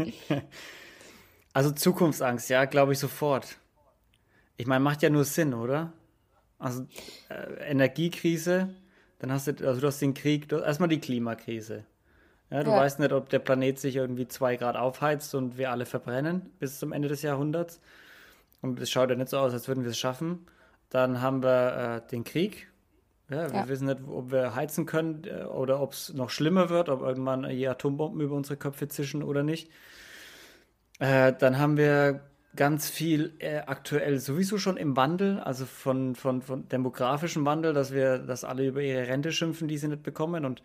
[1.53, 3.57] also Zukunftsangst, ja, glaube ich sofort.
[4.57, 5.91] Ich meine, macht ja nur Sinn, oder?
[6.59, 6.85] Also
[7.29, 8.75] äh, Energiekrise,
[9.19, 11.85] dann hast du, also du hast den Krieg, du, erstmal die Klimakrise.
[12.49, 12.77] Ja, du ja.
[12.77, 16.79] weißt nicht, ob der Planet sich irgendwie zwei Grad aufheizt und wir alle verbrennen bis
[16.79, 17.81] zum Ende des Jahrhunderts.
[18.61, 20.45] Und es schaut ja nicht so aus, als würden wir es schaffen.
[20.89, 22.67] Dann haben wir äh, den Krieg.
[23.29, 23.67] Ja, wir ja.
[23.67, 27.43] wissen nicht, ob wir heizen können äh, oder ob es noch schlimmer wird, ob irgendwann
[27.43, 29.69] die Atombomben über unsere Köpfe zischen oder nicht.
[30.99, 32.21] Äh, dann haben wir
[32.55, 37.93] ganz viel äh, aktuell sowieso schon im Wandel, also von, von, von demografischem Wandel, dass
[37.93, 40.63] wir, dass alle über ihre Rente schimpfen, die sie nicht bekommen und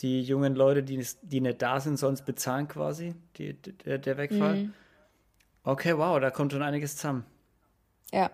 [0.00, 4.56] die jungen Leute, die, die nicht da sind, sonst bezahlen quasi, die, der, der Wegfall.
[4.56, 4.74] Mhm.
[5.62, 7.24] Okay, wow, da kommt schon einiges zusammen.
[8.12, 8.30] Ja.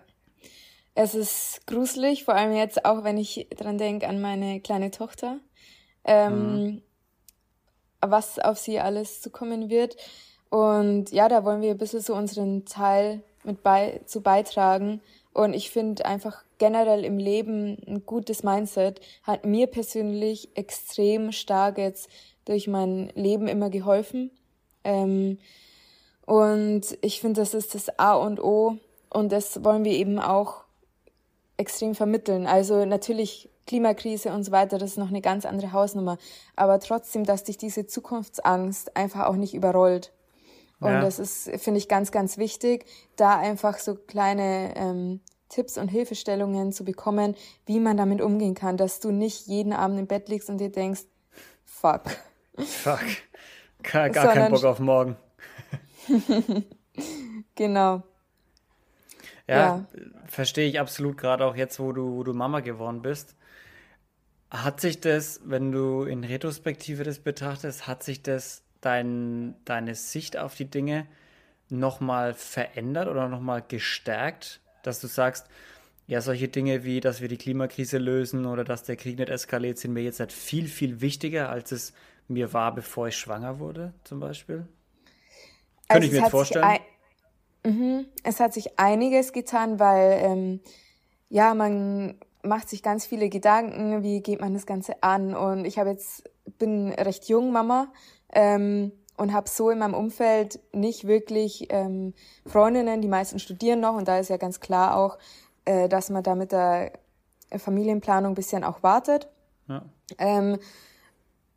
[0.95, 5.39] Es ist gruselig, vor allem jetzt auch, wenn ich dran denke an meine kleine Tochter,
[6.03, 6.81] ähm, mhm.
[8.01, 9.95] was auf sie alles zukommen wird.
[10.49, 15.01] Und ja, da wollen wir ein bisschen so unseren Teil mit bei, zu beitragen.
[15.33, 21.77] Und ich finde einfach generell im Leben ein gutes Mindset hat mir persönlich extrem stark
[21.77, 22.09] jetzt
[22.45, 24.31] durch mein Leben immer geholfen.
[24.83, 25.37] Ähm,
[26.25, 28.77] und ich finde, das ist das A und O.
[29.09, 30.63] Und das wollen wir eben auch
[31.57, 32.47] extrem vermitteln.
[32.47, 36.17] Also natürlich Klimakrise und so weiter, das ist noch eine ganz andere Hausnummer.
[36.55, 40.11] Aber trotzdem, dass dich diese Zukunftsangst einfach auch nicht überrollt.
[40.79, 41.01] Und ja.
[41.01, 42.85] das ist, finde ich, ganz, ganz wichtig,
[43.15, 47.35] da einfach so kleine ähm, Tipps und Hilfestellungen zu bekommen,
[47.65, 50.71] wie man damit umgehen kann, dass du nicht jeden Abend im Bett liegst und dir
[50.71, 51.01] denkst,
[51.65, 52.03] fuck.
[52.57, 52.99] Fuck.
[53.83, 55.15] Gar, gar keinen Bock auf morgen.
[57.55, 58.03] genau.
[59.47, 59.85] Ja, ja.
[60.27, 63.35] verstehe ich absolut, gerade auch jetzt, wo du, wo du Mama geworden bist.
[64.49, 70.37] Hat sich das, wenn du in Retrospektive das betrachtest, hat sich das dein, deine Sicht
[70.37, 71.07] auf die Dinge
[71.69, 75.47] nochmal verändert oder nochmal gestärkt, dass du sagst,
[76.07, 79.77] ja, solche Dinge wie, dass wir die Klimakrise lösen oder dass der Krieg nicht eskaliert,
[79.77, 81.93] sind mir jetzt halt viel, viel wichtiger, als es
[82.29, 84.67] mir war, bevor ich schwanger wurde, zum Beispiel?
[85.87, 86.79] Also Könnte ich mir jetzt vorstellen.
[87.65, 88.05] Mhm.
[88.23, 90.59] Es hat sich einiges getan, weil ähm,
[91.29, 95.35] ja, man macht sich ganz viele Gedanken, wie geht man das Ganze an.
[95.35, 96.23] Und ich habe jetzt
[96.57, 97.91] bin recht jung Mama
[98.33, 102.13] ähm, und habe so in meinem Umfeld nicht wirklich ähm,
[102.45, 105.17] Freundinnen, die meisten studieren noch und da ist ja ganz klar auch,
[105.65, 106.91] äh, dass man da mit der
[107.55, 109.27] Familienplanung ein bisschen auch wartet.
[109.67, 109.83] Ja.
[110.17, 110.57] Ähm,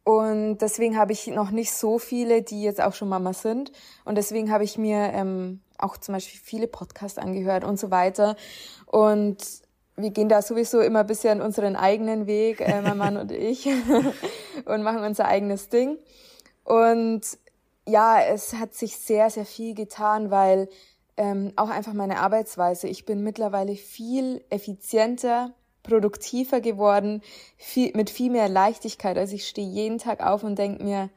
[0.04, 3.70] und deswegen habe ich noch nicht so viele, die jetzt auch schon Mama sind.
[4.04, 8.36] Und deswegen habe ich mir ähm, auch zum Beispiel viele Podcasts angehört und so weiter.
[8.86, 9.36] Und
[9.96, 13.68] wir gehen da sowieso immer ein bisschen unseren eigenen Weg, äh, mein Mann und ich,
[14.64, 15.98] und machen unser eigenes Ding.
[16.70, 17.22] Und
[17.88, 20.68] ja, es hat sich sehr, sehr viel getan, weil
[21.16, 25.52] ähm, auch einfach meine Arbeitsweise, ich bin mittlerweile viel effizienter,
[25.82, 27.22] produktiver geworden,
[27.56, 29.18] viel, mit viel mehr Leichtigkeit.
[29.18, 31.10] Also ich stehe jeden Tag auf und denke mir,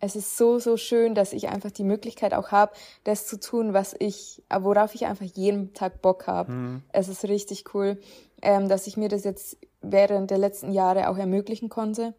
[0.00, 2.72] es ist so, so schön, dass ich einfach die Möglichkeit auch habe,
[3.04, 6.50] das zu tun, was ich, worauf ich einfach jeden Tag Bock habe.
[6.50, 6.82] Mhm.
[6.92, 8.00] Es ist richtig cool,
[8.42, 12.12] ähm, dass ich mir das jetzt während der letzten Jahre auch ermöglichen konnte.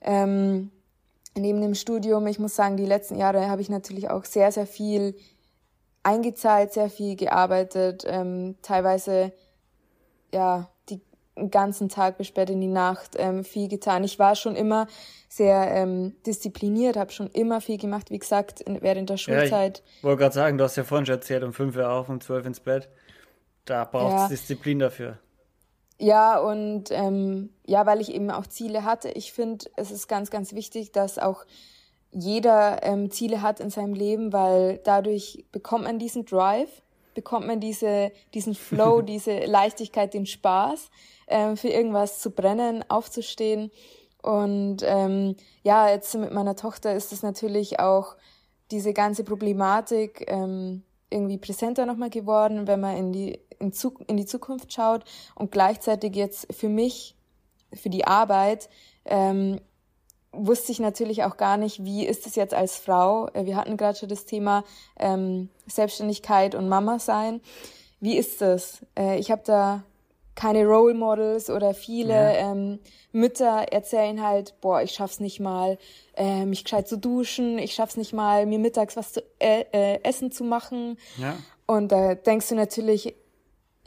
[0.00, 0.72] Ähm,
[1.36, 4.66] neben dem Studium, ich muss sagen, die letzten Jahre habe ich natürlich auch sehr, sehr
[4.66, 5.14] viel
[6.02, 9.32] eingezahlt, sehr viel gearbeitet, ähm, teilweise
[10.32, 10.68] ja
[11.38, 14.02] den ganzen Tag bis spät in die Nacht ähm, viel getan.
[14.04, 14.88] Ich war schon immer
[15.28, 19.78] sehr ähm, diszipliniert, habe schon immer viel gemacht, wie gesagt, während der Schulzeit.
[19.78, 22.08] Ja, ich wollte gerade sagen, du hast ja vorhin schon erzählt, um 5 Uhr auf,
[22.08, 22.88] um 12 ins Bett.
[23.64, 24.28] Da braucht es ja.
[24.28, 25.18] Disziplin dafür.
[25.98, 29.10] Ja, und ähm, ja, weil ich eben auch Ziele hatte.
[29.10, 31.44] Ich finde, es ist ganz, ganz wichtig, dass auch
[32.12, 36.70] jeder ähm, Ziele hat in seinem Leben, weil dadurch bekommt man diesen Drive,
[37.14, 40.90] bekommt man diese, diesen Flow, diese Leichtigkeit, den Spaß
[41.26, 43.72] ähm, für irgendwas zu brennen, aufzustehen.
[44.22, 48.16] Und ähm, ja, jetzt mit meiner Tochter ist es natürlich auch
[48.70, 53.72] diese ganze Problematik ähm, irgendwie präsenter nochmal geworden, wenn man in die, in,
[54.06, 57.16] in die Zukunft schaut und gleichzeitig jetzt für mich,
[57.72, 58.68] für die Arbeit,
[59.04, 59.60] ähm,
[60.32, 63.28] wusste ich natürlich auch gar nicht, wie ist es jetzt als Frau.
[63.32, 64.64] Äh, wir hatten gerade schon das Thema
[64.98, 67.40] ähm, Selbstständigkeit und Mama sein.
[68.00, 68.84] Wie ist das?
[68.96, 69.82] Äh, ich habe da
[70.34, 72.52] keine Role Models oder viele ja.
[72.52, 72.78] ähm,
[73.10, 75.78] Mütter erzählen halt, boah, ich schaff's nicht mal,
[76.16, 79.98] äh, mich gescheit zu duschen, ich schaff's nicht mal, mir mittags was zu äh, äh,
[80.04, 80.96] essen zu machen.
[81.16, 81.36] Ja.
[81.66, 83.16] Und da denkst du natürlich,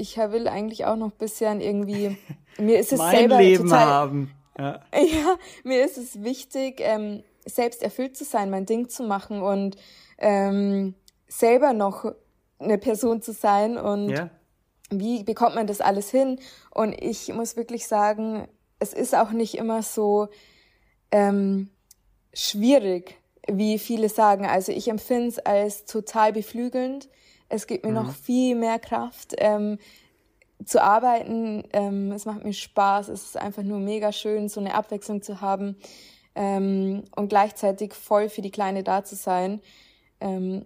[0.01, 2.17] ich will eigentlich auch noch bisschen irgendwie,
[2.57, 4.31] mir ist es mein selber Leben total, haben.
[4.57, 4.81] Ja.
[4.93, 9.77] ja, mir ist es wichtig, ähm, selbst erfüllt zu sein, mein Ding zu machen und
[10.17, 10.95] ähm,
[11.27, 12.11] selber noch
[12.59, 14.29] eine Person zu sein und ja
[14.91, 16.39] wie bekommt man das alles hin?
[16.69, 18.47] Und ich muss wirklich sagen,
[18.79, 20.27] es ist auch nicht immer so
[21.11, 21.69] ähm,
[22.33, 24.45] schwierig, wie viele sagen.
[24.45, 27.09] Also ich empfinde es als total beflügelnd.
[27.51, 27.97] Es gibt mir mhm.
[27.97, 29.77] noch viel mehr Kraft ähm,
[30.65, 31.63] zu arbeiten.
[31.73, 33.09] Ähm, es macht mir Spaß.
[33.09, 35.75] Es ist einfach nur mega schön, so eine Abwechslung zu haben
[36.35, 39.61] ähm, und gleichzeitig voll für die Kleine da zu sein.
[40.19, 40.65] Ähm,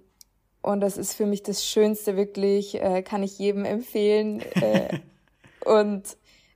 [0.62, 4.44] und das ist für mich das Schönste wirklich, äh, kann ich jedem empfehlen.
[4.56, 5.00] Äh,
[5.66, 6.04] und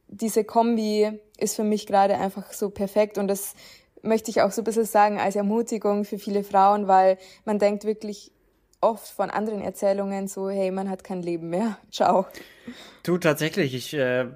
[0.07, 3.17] diese Kombi ist für mich gerade einfach so perfekt.
[3.17, 3.55] Und das
[4.03, 7.85] möchte ich auch so ein bisschen sagen als Ermutigung für viele Frauen, weil man denkt
[7.85, 8.31] wirklich
[8.81, 11.77] oft von anderen Erzählungen so, hey, man hat kein Leben mehr.
[11.91, 12.27] Ciao.
[13.03, 14.27] Du, tatsächlich, ich, äh,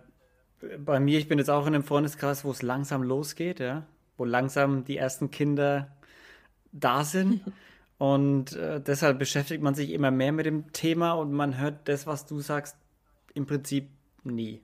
[0.77, 3.85] bei mir, ich bin jetzt auch in einem Freundeskreis, wo es langsam losgeht, ja,
[4.17, 5.95] wo langsam die ersten Kinder
[6.71, 7.41] da sind.
[7.99, 12.05] Und äh, deshalb beschäftigt man sich immer mehr mit dem Thema und man hört das,
[12.05, 12.75] was du sagst,
[13.33, 13.87] im Prinzip
[14.23, 14.61] nie.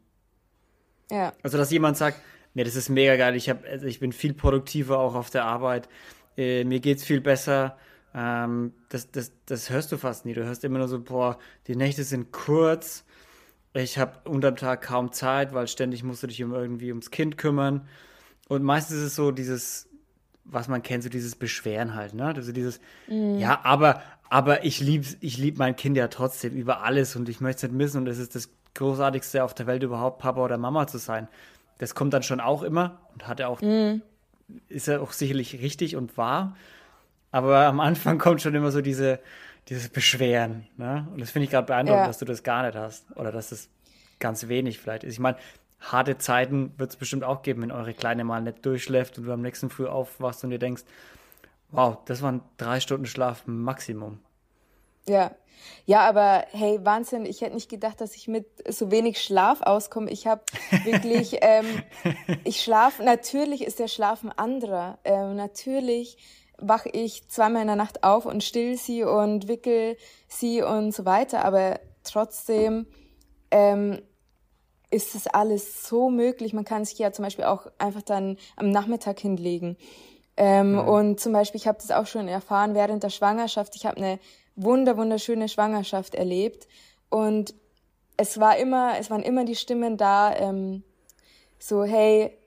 [1.10, 1.32] Ja.
[1.42, 2.20] Also, dass jemand sagt,
[2.54, 5.46] nee, das ist mega geil, ich, hab, also ich bin viel produktiver auch auf der
[5.46, 5.88] Arbeit,
[6.36, 7.78] äh, mir geht's viel besser.
[8.14, 10.34] Ähm, das, das, das hörst du fast nie.
[10.34, 13.06] Du hörst immer nur so, boah, die Nächte sind kurz,
[13.74, 17.38] ich habe unterm Tag kaum Zeit, weil ständig musst du dich um irgendwie ums Kind
[17.38, 17.88] kümmern.
[18.48, 19.88] Und meistens ist es so dieses,
[20.44, 22.26] was man kennt, so dieses Beschweren halt, ne?
[22.26, 23.38] Also dieses, mm.
[23.38, 27.42] ja, aber, aber ich liebe ich lieb mein Kind ja trotzdem über alles und ich
[27.42, 30.58] möchte es nicht missen und es ist das Großartigste auf der Welt überhaupt, Papa oder
[30.58, 31.28] Mama zu sein.
[31.78, 34.02] Das kommt dann schon auch immer und hat er auch, mm.
[34.68, 36.56] ist ja auch sicherlich richtig und wahr.
[37.32, 39.20] Aber am Anfang kommt schon immer so diese,
[39.68, 41.08] dieses Beschweren, ne?
[41.12, 42.08] Und das finde ich gerade beeindruckend, ja.
[42.08, 43.70] dass du das gar nicht hast oder dass es
[44.20, 45.14] ganz wenig vielleicht ist.
[45.14, 45.38] Ich meine,
[45.80, 49.32] harte Zeiten wird es bestimmt auch geben, wenn eure Kleine mal nicht durchschläft und du
[49.32, 50.84] am nächsten Früh aufwachst und dir denkst,
[51.72, 54.20] wow, das waren drei Stunden Schlaf Maximum.
[55.08, 55.32] Ja.
[55.86, 60.10] Ja, aber hey, Wahnsinn, ich hätte nicht gedacht, dass ich mit so wenig Schlaf auskomme.
[60.10, 60.42] Ich habe
[60.84, 61.66] wirklich, ähm,
[62.46, 65.00] ich schlafe, natürlich ist der Schlaf ein anderer.
[65.04, 66.18] Ähm, natürlich
[66.62, 69.98] wache ich zweimal in der Nacht auf und still sie und wickel
[70.28, 72.88] sie und so weiter, aber trotzdem
[73.52, 74.02] ähm,
[74.92, 76.54] ist das alles so möglich.
[76.54, 79.78] Man kann sich ja zum Beispiel auch einfach dann am Nachmittag hinlegen.
[80.38, 80.80] Ähm, mhm.
[80.80, 83.76] Und zum Beispiel, ich habe das auch schon erfahren während der Schwangerschaft.
[83.76, 84.20] Ich habe eine
[84.56, 86.68] wunder wunderschöne Schwangerschaft erlebt
[87.10, 87.54] und
[88.18, 90.84] es war immer, es waren immer die Stimmen da, ähm,
[91.58, 92.38] so hey,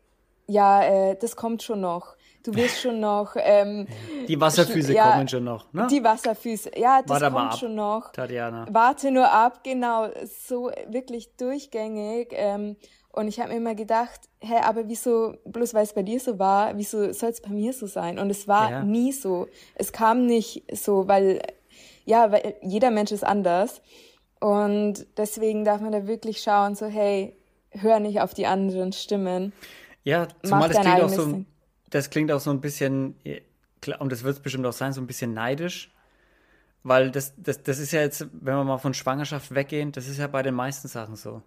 [0.47, 2.15] ja, äh, das kommt schon noch.
[2.45, 3.35] Du wirst schon noch.
[3.37, 3.87] Ähm,
[4.27, 5.87] die Wasserfüße ja, kommen schon noch, ne?
[5.91, 8.13] Die Wasserfüße, ja, das Warte kommt schon noch.
[8.13, 8.67] Tatjana.
[8.71, 12.29] Warte nur ab, genau, so wirklich durchgängig.
[12.33, 12.77] Ähm,
[13.13, 16.39] und ich habe mir immer gedacht, hä, aber wieso, bloß weil es bei dir so
[16.39, 18.19] war, wieso soll es bei mir so sein?
[18.19, 18.83] Und es war ja.
[18.83, 19.49] nie so.
[19.75, 21.43] Es kam nicht so, weil,
[22.07, 23.83] ja, weil jeder Mensch ist anders.
[24.41, 27.37] Und deswegen darf man da wirklich schauen, so, hey,
[27.71, 29.53] hör nicht auf die anderen Stimmen.
[30.05, 31.45] Ja, zumal das klingt auch so,
[31.93, 33.15] das klingt auch so ein bisschen,
[33.99, 35.91] und das wird es bestimmt auch sein, so ein bisschen neidisch.
[36.83, 40.19] Weil das, das, das ist ja jetzt, wenn wir mal von Schwangerschaft weggehen, das ist
[40.19, 41.43] ja bei den meisten Sachen so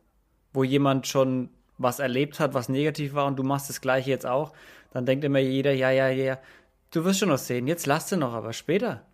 [0.55, 4.25] wo jemand schon was erlebt hat, was negativ war und du machst das gleiche jetzt
[4.25, 4.53] auch,
[4.91, 6.39] dann denkt immer jeder, ja, ja, ja,
[6.91, 9.05] du wirst schon noch sehen, jetzt lass du noch, aber später,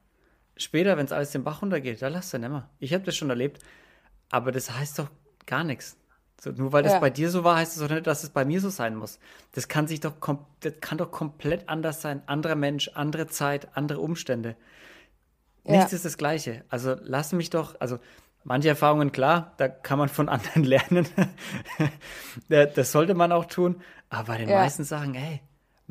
[0.56, 2.70] später, wenn es alles den Bach runtergeht, da lass du nimmer.
[2.80, 3.64] Ich habe das schon erlebt,
[4.30, 5.10] aber das heißt doch
[5.48, 5.98] gar nichts.
[6.44, 7.00] So, nur weil das ja.
[7.00, 9.20] bei dir so war, heißt es doch nicht, dass es bei mir so sein muss.
[9.54, 10.14] Das kann sich doch,
[10.62, 12.24] das kann doch komplett anders sein.
[12.26, 14.56] Anderer Mensch, andere Zeit, andere Umstände.
[15.64, 15.96] Nichts ja.
[15.98, 16.66] ist das Gleiche.
[16.70, 18.00] Also lass mich doch, also
[18.44, 21.08] Manche Erfahrungen, klar, da kann man von anderen lernen.
[22.50, 23.82] das sollte man auch tun.
[24.10, 24.58] Aber bei den ja.
[24.58, 25.42] meisten Sachen, ey,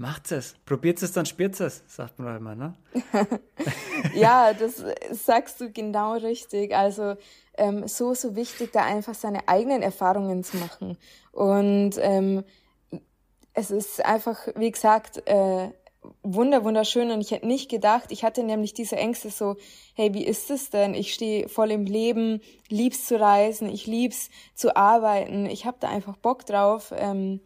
[0.00, 0.54] macht es.
[0.64, 2.74] Probiert es, dann spürt es, sagt man immer, ne?
[4.14, 4.82] ja, das
[5.12, 6.74] sagst du genau richtig.
[6.74, 7.16] Also
[7.58, 10.96] ähm, so, so wichtig, da einfach seine eigenen Erfahrungen zu machen.
[11.32, 12.44] Und ähm,
[13.52, 15.68] es ist einfach, wie gesagt, äh,
[16.22, 19.56] wunder wunderschön und ich hätte nicht gedacht, ich hatte nämlich diese Ängste so,
[19.94, 20.94] hey, wie ist es denn?
[20.94, 22.40] Ich stehe voll im Leben,
[22.70, 27.40] lieb's zu reisen, ich lieb's zu arbeiten, ich habe da einfach Bock drauf ähm,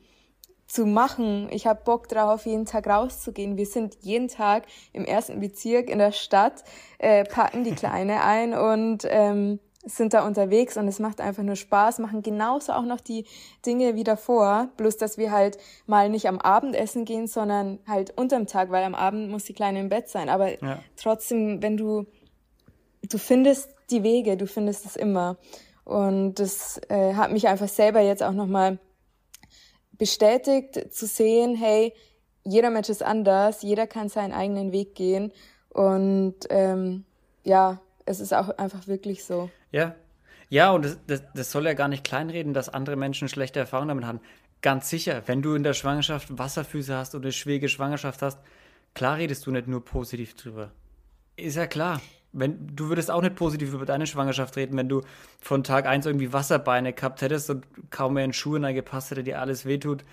[0.66, 1.48] zu machen.
[1.50, 3.56] Ich habe Bock drauf, jeden Tag rauszugehen.
[3.56, 6.64] Wir sind jeden Tag im ersten Bezirk in der Stadt,
[6.98, 11.56] äh, packen die Kleine ein und ähm, sind da unterwegs und es macht einfach nur
[11.56, 13.26] Spaß, machen genauso auch noch die
[13.66, 18.16] Dinge wie davor, bloß dass wir halt mal nicht am Abend essen gehen, sondern halt
[18.16, 20.28] unterm Tag, weil am Abend muss die Kleine im Bett sein.
[20.28, 20.78] Aber ja.
[20.96, 22.06] trotzdem, wenn du,
[23.08, 25.36] du findest die Wege, du findest es immer.
[25.84, 28.78] Und das äh, hat mich einfach selber jetzt auch nochmal
[29.98, 31.92] bestätigt zu sehen, hey,
[32.44, 35.32] jeder Mensch ist anders, jeder kann seinen eigenen Weg gehen.
[35.70, 37.04] Und ähm,
[37.42, 39.50] ja, es ist auch einfach wirklich so.
[39.72, 39.94] Ja.
[40.50, 43.88] Ja, und das, das, das soll ja gar nicht kleinreden, dass andere Menschen schlechte Erfahrungen
[43.88, 44.20] damit haben.
[44.60, 48.38] Ganz sicher, wenn du in der Schwangerschaft Wasserfüße hast oder eine schwierige Schwangerschaft hast,
[48.94, 50.70] klar redest du nicht nur positiv drüber.
[51.36, 52.00] Ist ja klar.
[52.36, 55.02] Wenn, du würdest auch nicht positiv über deine Schwangerschaft reden, wenn du
[55.40, 59.40] von Tag 1 irgendwie Wasserbeine gehabt hättest und kaum mehr in Schuhe gepasst hätte, dir
[59.40, 60.04] alles wehtut.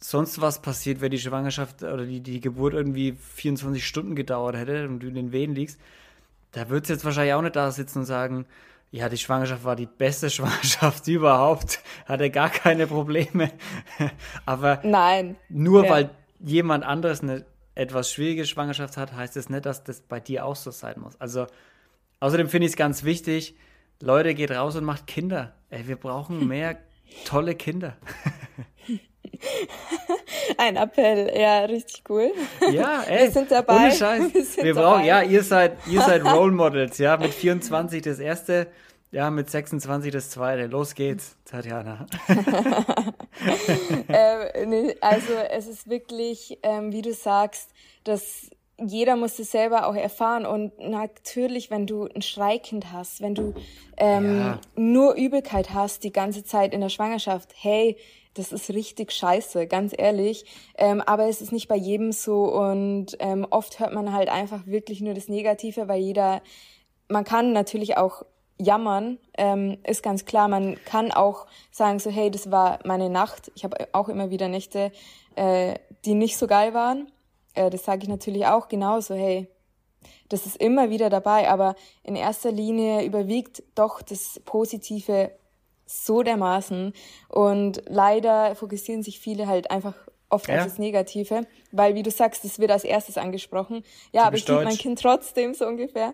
[0.00, 4.88] Sonst was passiert, wenn die Schwangerschaft oder die, die Geburt irgendwie 24 Stunden gedauert hätte
[4.88, 5.78] und du in den Wehen liegst
[6.52, 8.46] da wird es jetzt wahrscheinlich auch nicht da sitzen und sagen,
[8.90, 13.50] ja, die Schwangerschaft war die beste Schwangerschaft überhaupt, hatte gar keine Probleme.
[14.46, 15.36] Aber Nein.
[15.48, 15.90] nur ja.
[15.90, 17.44] weil jemand anderes eine
[17.78, 20.96] etwas schwierige Schwangerschaft hat, heißt es das nicht, dass das bei dir auch so sein
[20.98, 21.18] muss.
[21.20, 21.46] Also
[22.20, 23.54] außerdem finde ich es ganz wichtig,
[24.00, 25.54] Leute, geht raus und macht Kinder.
[25.70, 26.78] Ey, wir brauchen mehr
[27.24, 27.96] tolle Kinder.
[30.56, 32.32] Ein Appell, ja, richtig cool.
[32.72, 33.76] Ja, ey, wir sind dabei.
[33.76, 34.34] Ohne Scheiß.
[34.34, 35.06] Wir, sind wir brauchen, dabei.
[35.06, 38.66] ja, ihr seid, ihr seid Role Models, ja, mit 24 das erste,
[39.10, 40.66] ja, mit 26 das zweite.
[40.66, 42.06] Los geht's, Tatjana.
[44.08, 47.70] äh, nee, also es ist wirklich, ähm, wie du sagst,
[48.04, 48.50] dass
[48.80, 53.54] jeder muss es selber auch erfahren und natürlich, wenn du ein Schreikind hast, wenn du
[53.96, 54.60] ähm, ja.
[54.76, 57.96] nur Übelkeit hast die ganze Zeit in der Schwangerschaft, hey,
[58.34, 60.44] das ist richtig scheiße, ganz ehrlich.
[60.76, 64.66] Ähm, aber es ist nicht bei jedem so und ähm, oft hört man halt einfach
[64.66, 66.40] wirklich nur das Negative, weil jeder,
[67.08, 68.22] man kann natürlich auch
[68.58, 70.48] jammern, ähm, ist ganz klar.
[70.48, 73.50] Man kann auch sagen so, hey, das war meine Nacht.
[73.54, 74.92] Ich habe auch immer wieder Nächte,
[75.36, 77.10] äh, die nicht so geil waren.
[77.54, 79.48] Äh, das sage ich natürlich auch genauso, hey,
[80.28, 85.30] das ist immer wieder dabei, aber in erster Linie überwiegt doch das Positive
[85.86, 86.92] so dermaßen.
[87.28, 89.94] Und leider fokussieren sich viele halt einfach
[90.30, 90.58] oft ja.
[90.58, 93.82] auf das Negative, weil wie du sagst, das wird als erstes angesprochen.
[94.12, 96.12] Ja, aber ich liebe mein Kind trotzdem so ungefähr.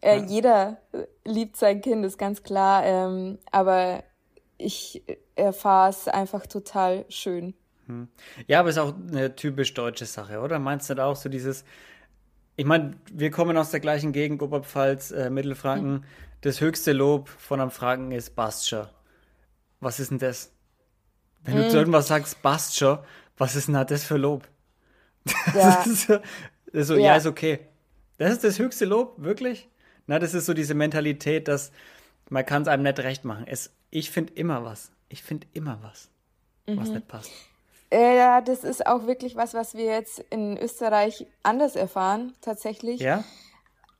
[0.00, 0.24] Äh, ja.
[0.24, 0.78] Jeder
[1.24, 2.84] liebt sein Kind, ist ganz klar.
[2.84, 4.04] Ähm, aber
[4.58, 5.02] ich
[5.34, 7.54] erfahre es einfach total schön.
[7.86, 8.08] Hm.
[8.46, 10.58] Ja, aber es ist auch eine typisch deutsche Sache, oder?
[10.58, 11.64] Meinst du da auch so dieses,
[12.56, 15.92] ich meine, wir kommen aus der gleichen Gegend, Oberpfalz, äh, Mittelfranken.
[15.92, 16.04] Mhm.
[16.42, 18.90] Das höchste Lob von einem Franken ist Bastscher.
[19.80, 20.52] Was ist denn das?
[21.44, 21.56] Wenn mm.
[21.56, 22.98] du zu irgendwas sagst, passt schon,
[23.36, 24.48] was ist denn das für Lob?
[25.54, 25.76] Ja.
[25.76, 26.18] das ist so,
[26.72, 27.00] ist so ja.
[27.00, 27.60] ja, ist okay.
[28.18, 29.68] Das ist das höchste Lob, wirklich?
[30.06, 31.70] Na, das ist so diese Mentalität, dass
[32.28, 33.44] man kann es einem nicht recht machen.
[33.46, 34.90] Es, ich finde immer was.
[35.08, 36.08] Ich finde immer was,
[36.66, 36.78] mhm.
[36.78, 37.30] was nicht passt.
[37.90, 43.00] Äh, ja, das ist auch wirklich was, was wir jetzt in Österreich anders erfahren, tatsächlich.
[43.00, 43.22] Ja.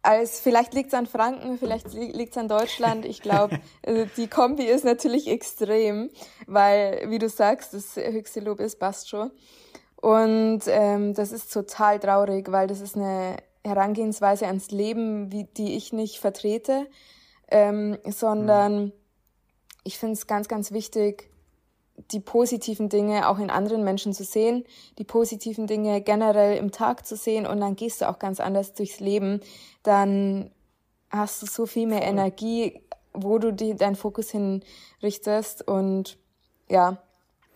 [0.03, 3.05] Als, vielleicht liegt es an Franken, vielleicht liegt es an Deutschland.
[3.05, 6.11] Ich glaube, also die Kombi ist natürlich extrem,
[6.47, 9.31] weil, wie du sagst, das höchste Lob ist Bastro.
[9.97, 15.77] Und ähm, das ist total traurig, weil das ist eine Herangehensweise ans Leben, wie, die
[15.77, 16.89] ich nicht vertrete,
[17.49, 18.93] ähm, sondern mhm.
[19.85, 21.32] ich finde es ganz, ganz wichtig,
[22.11, 24.65] die positiven Dinge auch in anderen Menschen zu sehen,
[24.99, 28.75] die positiven Dinge generell im Tag zu sehen und dann gehst du auch ganz anders
[28.75, 29.41] durchs Leben.
[29.83, 30.51] Dann
[31.11, 32.81] hast du so viel mehr Energie,
[33.13, 36.19] wo du die, deinen Fokus hinrichtest und
[36.69, 37.03] ja,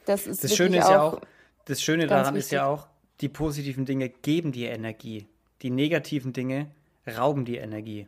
[0.05, 1.21] das ist das Schöne ist ja auch,
[1.65, 2.47] das Schöne daran wichtig.
[2.47, 2.87] ist ja auch,
[3.21, 5.27] die positiven Dinge geben dir Energie.
[5.63, 6.71] Die negativen Dinge
[7.07, 8.07] rauben dir Energie.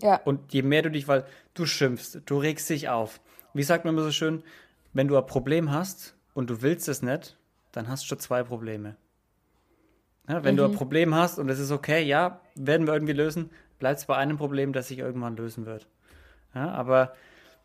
[0.00, 0.16] Ja.
[0.24, 3.20] Und je mehr du dich, weil du schimpfst, du regst dich auf.
[3.52, 4.42] Wie sagt man immer so schön,
[4.92, 7.36] wenn du ein Problem hast und du willst es nicht,
[7.72, 8.96] dann hast du schon zwei Probleme.
[10.28, 10.58] Ja, wenn mhm.
[10.58, 10.76] du ein mhm.
[10.76, 14.36] Problem hast und es ist okay, ja, werden wir irgendwie lösen, bleibt es bei einem
[14.36, 15.88] Problem, das sich irgendwann lösen wird.
[16.54, 17.14] Ja, aber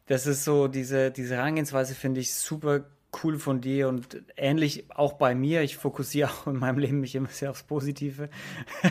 [0.07, 2.85] das ist so, diese, diese Herangehensweise finde ich super
[3.25, 5.61] cool von dir und ähnlich auch bei mir.
[5.63, 8.29] Ich fokussiere auch in meinem Leben mich immer sehr aufs Positive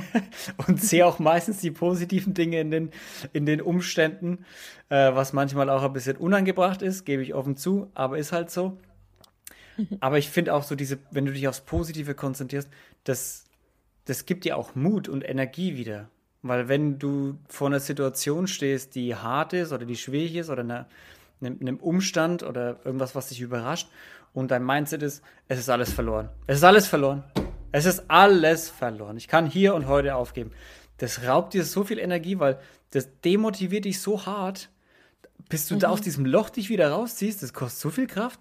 [0.66, 2.91] und sehe auch meistens die positiven Dinge in den,
[3.32, 4.45] in den Umständen,
[4.89, 8.51] äh, was manchmal auch ein bisschen unangebracht ist, gebe ich offen zu, aber ist halt
[8.51, 8.76] so.
[9.99, 12.68] Aber ich finde auch so diese, wenn du dich aufs Positive konzentrierst,
[13.03, 13.45] das,
[14.05, 16.09] das gibt dir auch Mut und Energie wieder.
[16.43, 20.61] Weil wenn du vor einer Situation stehst, die hart ist oder die schwierig ist oder
[20.61, 20.87] einer,
[21.41, 23.89] einem Umstand oder irgendwas, was dich überrascht
[24.35, 26.28] und dein Mindset ist, es ist alles verloren.
[26.47, 27.24] Es ist alles verloren.
[27.72, 29.16] Es ist alles verloren.
[29.16, 30.51] Ich kann hier und heute aufgeben.
[30.99, 32.59] Das raubt dir so viel Energie, weil
[32.91, 34.70] das demotiviert dich so hart,
[35.49, 35.80] bis du mhm.
[35.80, 37.43] da aus diesem Loch dich wieder rausziehst.
[37.43, 38.41] Das kostet so viel Kraft.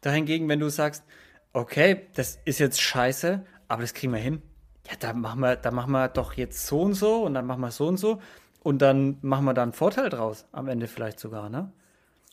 [0.00, 1.04] Dahingegen, wenn du sagst,
[1.52, 4.42] okay, das ist jetzt scheiße, aber das kriegen wir hin.
[4.88, 7.60] Ja, da machen wir, da machen wir doch jetzt so und so und dann machen
[7.60, 8.20] wir so und so
[8.62, 10.46] und dann machen wir da einen Vorteil draus.
[10.52, 11.72] Am Ende vielleicht sogar, ne?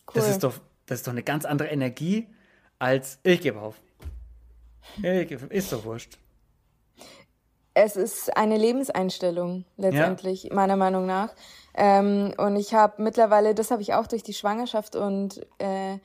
[0.08, 0.14] Cool.
[0.16, 2.28] Das ist doch, das ist doch eine ganz andere Energie
[2.80, 3.76] als ich gebe auf.
[5.02, 6.18] Ich, ist doch wurscht.
[7.74, 10.54] Es ist eine Lebenseinstellung letztendlich, ja.
[10.56, 11.36] meiner Meinung nach.
[11.76, 16.00] Ähm, und ich habe mittlerweile, das habe ich auch durch die Schwangerschaft und äh,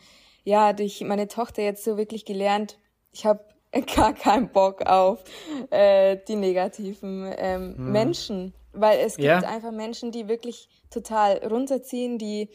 [0.45, 2.79] ja, durch meine Tochter jetzt so wirklich gelernt.
[3.13, 3.45] Ich habe
[3.97, 5.25] gar keinen Bock auf
[5.71, 7.93] äh, die negativen ähm, hm.
[7.93, 9.39] Menschen, weil es gibt ja.
[9.39, 12.51] einfach Menschen, die wirklich total runterziehen, die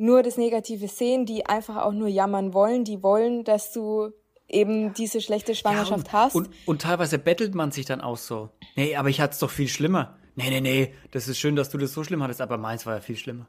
[0.00, 4.12] nur das Negative sehen, die einfach auch nur jammern wollen, die wollen, dass du
[4.48, 6.34] eben diese schlechte Schwangerschaft ja, und, hast.
[6.34, 8.48] Und, und teilweise bettelt man sich dann auch so.
[8.76, 10.16] Nee, aber ich hatte es doch viel schlimmer.
[10.36, 12.94] Nee, nee, nee, das ist schön, dass du das so schlimm hattest, aber meins war
[12.94, 13.46] ja viel schlimmer.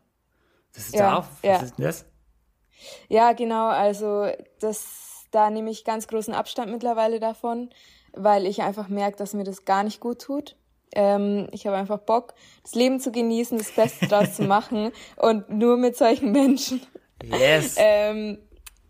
[0.74, 1.56] Das ist ja, da, was ja.
[1.62, 2.06] ist denn das?
[3.08, 4.28] Ja, genau, also
[4.60, 7.70] das, da nehme ich ganz großen Abstand mittlerweile davon,
[8.12, 10.58] weil ich einfach merke, dass mir das gar nicht gut tut.
[10.96, 12.34] Ähm, ich habe einfach Bock,
[12.64, 16.82] das Leben zu genießen, das Beste draus zu machen und nur mit solchen Menschen.
[17.24, 17.76] Yes.
[17.80, 18.40] ähm,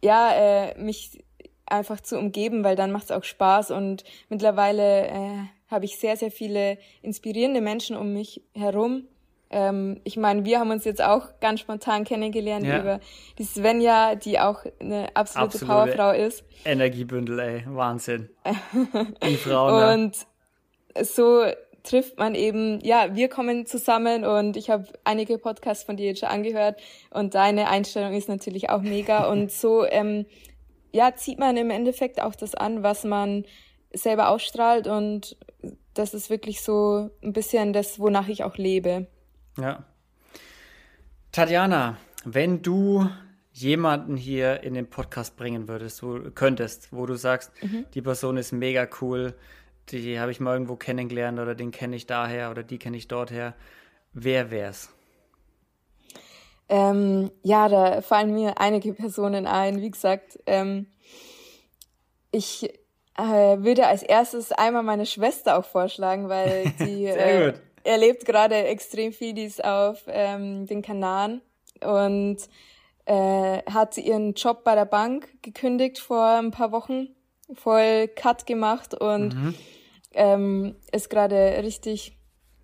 [0.04, 1.24] ja, äh, mich
[1.66, 5.38] einfach zu umgeben, weil dann macht es auch Spaß und mittlerweile äh,
[5.70, 9.08] habe ich sehr, sehr viele inspirierende Menschen um mich herum.
[9.50, 12.80] Ähm, ich meine, wir haben uns jetzt auch ganz spontan kennengelernt ja.
[12.80, 13.00] über
[13.38, 16.44] die Svenja, die auch eine absolute, absolute Powerfrau ist.
[16.66, 18.30] Energiebündel, ey, Wahnsinn.
[19.24, 19.80] die Frau.
[19.80, 19.94] Ne?
[19.94, 20.28] Und
[21.06, 21.44] so
[21.84, 26.20] trifft man eben, ja, wir kommen zusammen und ich habe einige Podcasts von dir jetzt
[26.20, 26.80] schon angehört
[27.10, 30.26] und deine Einstellung ist natürlich auch mega und so, ähm,
[30.92, 33.46] ja, zieht man im Endeffekt auch das an, was man
[33.94, 35.38] selber ausstrahlt und
[35.94, 39.08] das ist wirklich so ein bisschen das, wonach ich auch lebe.
[39.58, 39.86] Ja.
[41.32, 43.10] Tatjana, wenn du
[43.54, 47.86] jemanden hier in den Podcast bringen würdest, wo könntest, wo du sagst, mhm.
[47.94, 49.34] die Person ist mega cool,
[49.92, 53.08] die habe ich mal irgendwo kennengelernt oder den kenne ich daher oder die kenne ich
[53.08, 53.54] dorther.
[54.14, 54.90] Wer wär's?
[56.70, 59.82] Ähm, ja, da fallen mir einige Personen ein.
[59.82, 60.88] Wie gesagt, ähm,
[62.32, 62.74] ich
[63.18, 69.12] äh, würde als erstes einmal meine Schwester auch vorschlagen, weil die äh, erlebt gerade extrem
[69.12, 71.42] viel, die ist auf ähm, den Kanaren
[71.84, 72.38] und
[73.06, 77.10] äh, hat ihren Job bei der Bank gekündigt vor ein paar Wochen,
[77.54, 79.56] voll Cut gemacht und mhm
[80.14, 82.18] ähm, ist gerade richtig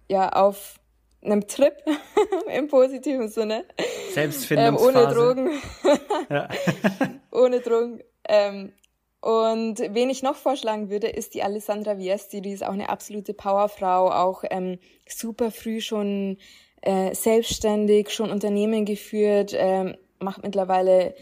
[0.10, 0.80] ja auf
[1.24, 1.74] einem Trip
[2.56, 3.66] im positiven Sinne.
[4.14, 4.92] Selbstfindungsphase.
[4.92, 5.62] Ähm, ohne Drogen.
[7.32, 8.04] ohne Drogen.
[8.28, 8.74] Ähm,
[9.22, 12.42] Und wen ich noch vorschlagen würde, ist die Alessandra Viesti.
[12.42, 16.38] Die ist auch eine absolute Powerfrau, auch ähm, super früh schon
[16.82, 21.16] äh, selbstständig, schon Unternehmen geführt, ähm, macht mittlerweile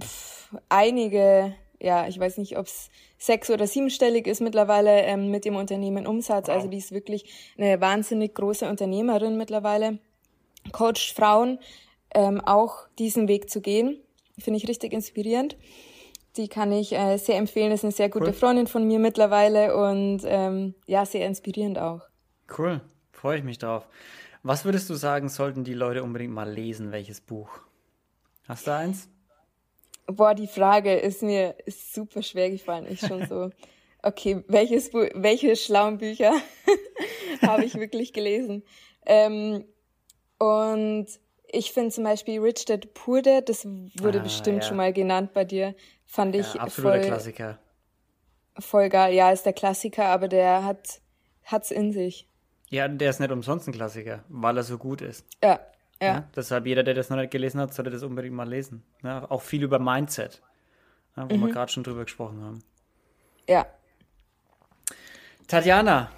[0.00, 2.88] pff, einige, ja, ich weiß nicht, ob es
[3.22, 6.48] sechs- oder siebenstellig ist mittlerweile ähm, mit dem Unternehmen Umsatz.
[6.48, 9.98] Also die ist wirklich eine wahnsinnig große Unternehmerin mittlerweile.
[10.72, 11.58] Coacht Frauen
[12.14, 14.00] ähm, auch diesen Weg zu gehen.
[14.38, 15.56] Finde ich richtig inspirierend.
[16.36, 17.70] Die kann ich äh, sehr empfehlen.
[17.70, 18.32] Ist eine sehr gute cool.
[18.32, 22.00] Freundin von mir mittlerweile und ähm, ja, sehr inspirierend auch.
[22.58, 22.80] Cool,
[23.12, 23.86] freue ich mich drauf.
[24.42, 26.90] Was würdest du sagen, sollten die Leute unbedingt mal lesen?
[26.90, 27.60] Welches Buch?
[28.48, 29.08] Hast du eins?
[30.14, 32.86] Boah, die Frage ist mir ist super schwer gefallen.
[32.88, 33.50] Ich schon so,
[34.02, 36.32] okay, welches Buch, welche schlauen Bücher
[37.42, 38.62] habe ich wirklich gelesen?
[39.06, 39.64] Ähm,
[40.38, 41.06] und
[41.48, 44.68] ich finde zum Beispiel Rich Dad Poor Dad, das wurde ah, bestimmt ja.
[44.68, 47.58] schon mal genannt bei dir, fand ich ja, absoluter voll, Klassiker.
[48.58, 49.14] Voll geil.
[49.14, 51.00] Ja, ist der Klassiker, aber der hat
[51.44, 52.28] hat's in sich.
[52.70, 55.26] Ja, der ist nicht umsonst ein Klassiker, weil er so gut ist.
[55.42, 55.60] Ja,
[56.02, 56.14] ja.
[56.14, 58.82] ja deshalb jeder, der das noch nicht gelesen hat, sollte das unbedingt mal lesen.
[59.02, 60.42] Ja, auch viel über Mindset,
[61.16, 61.46] ja, wo mhm.
[61.46, 62.58] wir gerade schon drüber gesprochen haben.
[63.48, 63.66] Ja.
[65.48, 66.10] Tatjana,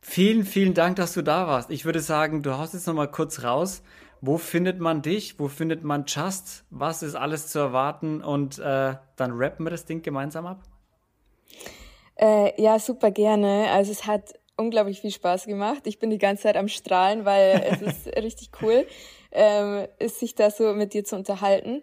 [0.00, 1.70] vielen, vielen Dank, dass du da warst.
[1.70, 3.82] Ich würde sagen, du haust jetzt noch mal kurz raus.
[4.20, 5.38] Wo findet man dich?
[5.38, 6.64] Wo findet man Just?
[6.70, 8.22] Was ist alles zu erwarten?
[8.22, 10.62] Und äh, dann rappen wir das Ding gemeinsam ab.
[12.16, 13.68] Äh, ja, super gerne.
[13.70, 15.86] Also es hat unglaublich viel Spaß gemacht.
[15.86, 18.86] Ich bin die ganze Zeit am Strahlen, weil es ist richtig cool,
[19.32, 21.82] ähm, ist sich da so mit dir zu unterhalten.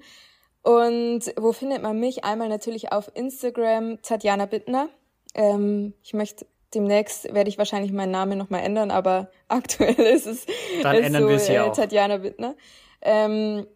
[0.63, 2.24] Und wo findet man mich?
[2.24, 4.89] Einmal natürlich auf Instagram, Tatjana Bittner.
[5.36, 10.45] Ähm, ich möchte demnächst werde ich wahrscheinlich meinen Namen nochmal ändern, aber aktuell ist es
[10.82, 12.55] Dann ist ändern so, wir ja äh, Tatjana Bittner.
[13.01, 13.67] Ähm,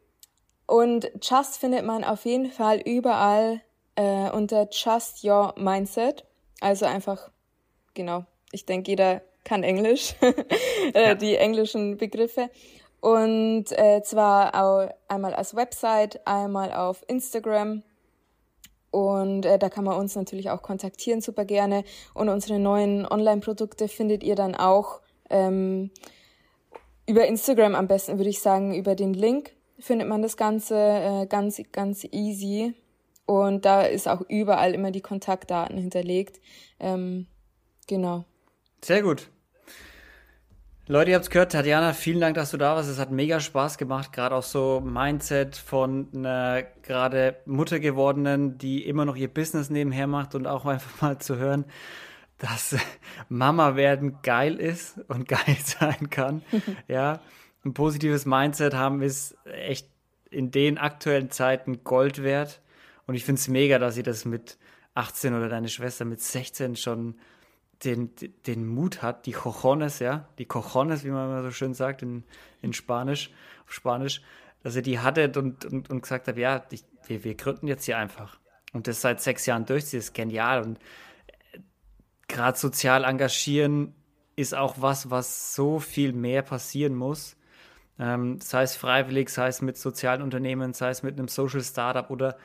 [0.65, 3.61] und Just findet man auf jeden Fall überall
[3.95, 6.25] äh, unter Just Your Mindset.
[6.59, 7.29] Also einfach,
[7.93, 10.15] genau, ich denke, jeder kann Englisch,
[10.93, 11.15] äh, ja.
[11.15, 12.49] die englischen Begriffe.
[12.99, 17.83] Und äh, zwar auch einmal als Website, einmal auf Instagram.
[18.91, 21.83] Und äh, da kann man uns natürlich auch kontaktieren, super gerne.
[22.13, 25.91] Und unsere neuen Online-Produkte findet ihr dann auch ähm,
[27.07, 31.25] über Instagram am besten, würde ich sagen, über den Link findet man das Ganze äh,
[31.27, 32.73] ganz, ganz easy.
[33.25, 36.39] Und da ist auch überall immer die Kontaktdaten hinterlegt.
[36.79, 37.27] Ähm,
[37.87, 38.25] genau.
[38.83, 39.29] Sehr gut.
[40.89, 42.89] Leute, ihr habt es gehört, Tatjana, vielen Dank, dass du da warst.
[42.89, 48.85] Es hat mega Spaß gemacht, gerade auch so Mindset von einer gerade Mutter gewordenen, die
[48.85, 51.65] immer noch ihr Business nebenher macht und auch einfach mal zu hören,
[52.37, 52.77] dass
[53.29, 56.41] Mama werden geil ist und geil sein kann.
[56.87, 57.19] ja,
[57.65, 59.89] ein positives Mindset haben ist echt
[60.29, 62.61] in den aktuellen Zeiten Gold wert.
[63.07, 64.57] Und ich finde es mega, dass sie das mit
[64.93, 67.15] 18 oder deine Schwester mit 16 schon
[67.83, 68.11] den,
[68.47, 72.23] den Mut hat, die Cojones, ja, die Cojones, wie man immer so schön sagt in,
[72.61, 73.31] in Spanisch,
[73.65, 74.21] auf Spanisch,
[74.63, 77.85] dass er die hatte und, und, und gesagt hat, ja, ich, wir, wir gründen jetzt
[77.85, 78.39] hier einfach.
[78.73, 80.63] Und das seit sechs Jahren durchzieht, ist genial.
[80.63, 80.79] Und
[81.53, 81.59] äh,
[82.27, 83.93] gerade sozial engagieren
[84.35, 87.37] ist auch was, was so viel mehr passieren muss.
[87.99, 92.09] Ähm, sei es freiwillig, sei es mit sozialen Unternehmen, sei es mit einem Social Startup
[92.09, 92.37] oder,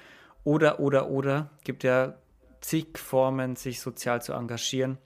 [0.45, 1.51] oder, oder, oder.
[1.65, 2.15] Gibt ja
[2.61, 4.99] zig Formen, sich sozial zu engagieren.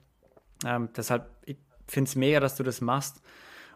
[0.65, 3.21] Ähm, deshalb, ich finde es mega, dass du das machst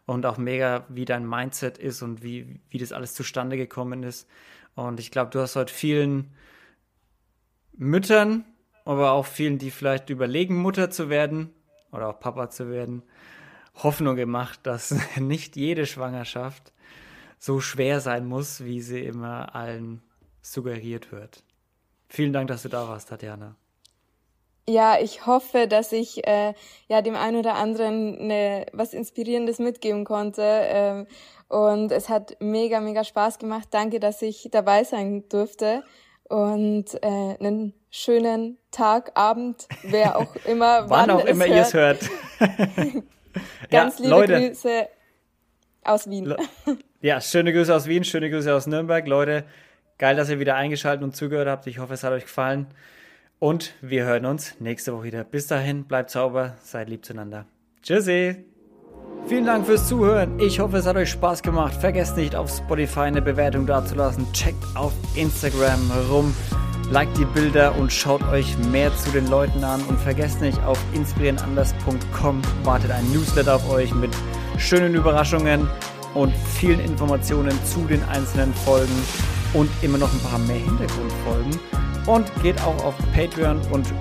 [0.05, 4.27] und auch mega, wie dein Mindset ist und wie, wie das alles zustande gekommen ist.
[4.75, 6.33] Und ich glaube, du hast heute vielen
[7.73, 8.45] Müttern,
[8.85, 11.53] aber auch vielen, die vielleicht überlegen, Mutter zu werden
[11.91, 13.03] oder auch Papa zu werden,
[13.75, 16.73] Hoffnung gemacht, dass nicht jede Schwangerschaft
[17.37, 20.01] so schwer sein muss, wie sie immer allen
[20.41, 21.43] suggeriert wird.
[22.09, 23.55] Vielen Dank, dass du da warst, Tatjana
[24.67, 26.53] ja, ich hoffe, dass ich äh,
[26.87, 30.43] ja dem einen oder anderen ne, was Inspirierendes mitgeben konnte.
[30.43, 31.07] Ähm,
[31.47, 33.67] und es hat mega, mega Spaß gemacht.
[33.71, 35.83] Danke, dass ich dabei sein durfte.
[36.29, 41.73] Und äh, einen schönen Tag, Abend, wer auch immer, wann, wann auch immer ihr es
[41.73, 41.99] hört.
[43.69, 44.47] Ganz ja, liebe Leute.
[44.47, 44.87] Grüße
[45.83, 46.33] aus Wien.
[47.01, 49.05] ja, schöne Grüße aus Wien, schöne Grüße aus Nürnberg.
[49.07, 49.43] Leute,
[49.97, 51.67] geil, dass ihr wieder eingeschaltet und zugehört habt.
[51.67, 52.67] Ich hoffe, es hat euch gefallen.
[53.41, 55.23] Und wir hören uns nächste Woche wieder.
[55.23, 57.47] Bis dahin, bleibt sauber, seid lieb zueinander.
[57.81, 58.45] Tschüssi!
[59.25, 60.39] Vielen Dank fürs Zuhören.
[60.39, 61.73] Ich hoffe, es hat euch Spaß gemacht.
[61.73, 64.31] Vergesst nicht, auf Spotify eine Bewertung dazulassen.
[64.31, 66.35] Checkt auf Instagram rum,
[66.91, 69.81] liked die Bilder und schaut euch mehr zu den Leuten an.
[69.85, 74.11] Und vergesst nicht, auf inspirierenanders.com wartet ein Newsletter auf euch mit
[74.59, 75.67] schönen Überraschungen
[76.13, 79.01] und vielen Informationen zu den einzelnen Folgen
[79.55, 81.59] und immer noch ein paar mehr Hintergrundfolgen
[82.05, 83.91] und geht auch auf Patreon und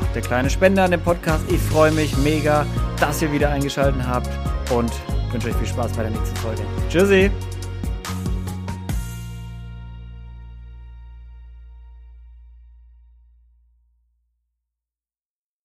[0.00, 1.44] macht eine kleine Spende an dem Podcast.
[1.50, 2.66] Ich freue mich mega,
[3.00, 4.30] dass ihr wieder eingeschaltet habt
[4.70, 4.92] und
[5.32, 6.62] wünsche euch viel Spaß bei der nächsten Folge.
[6.88, 7.30] Tschüssi!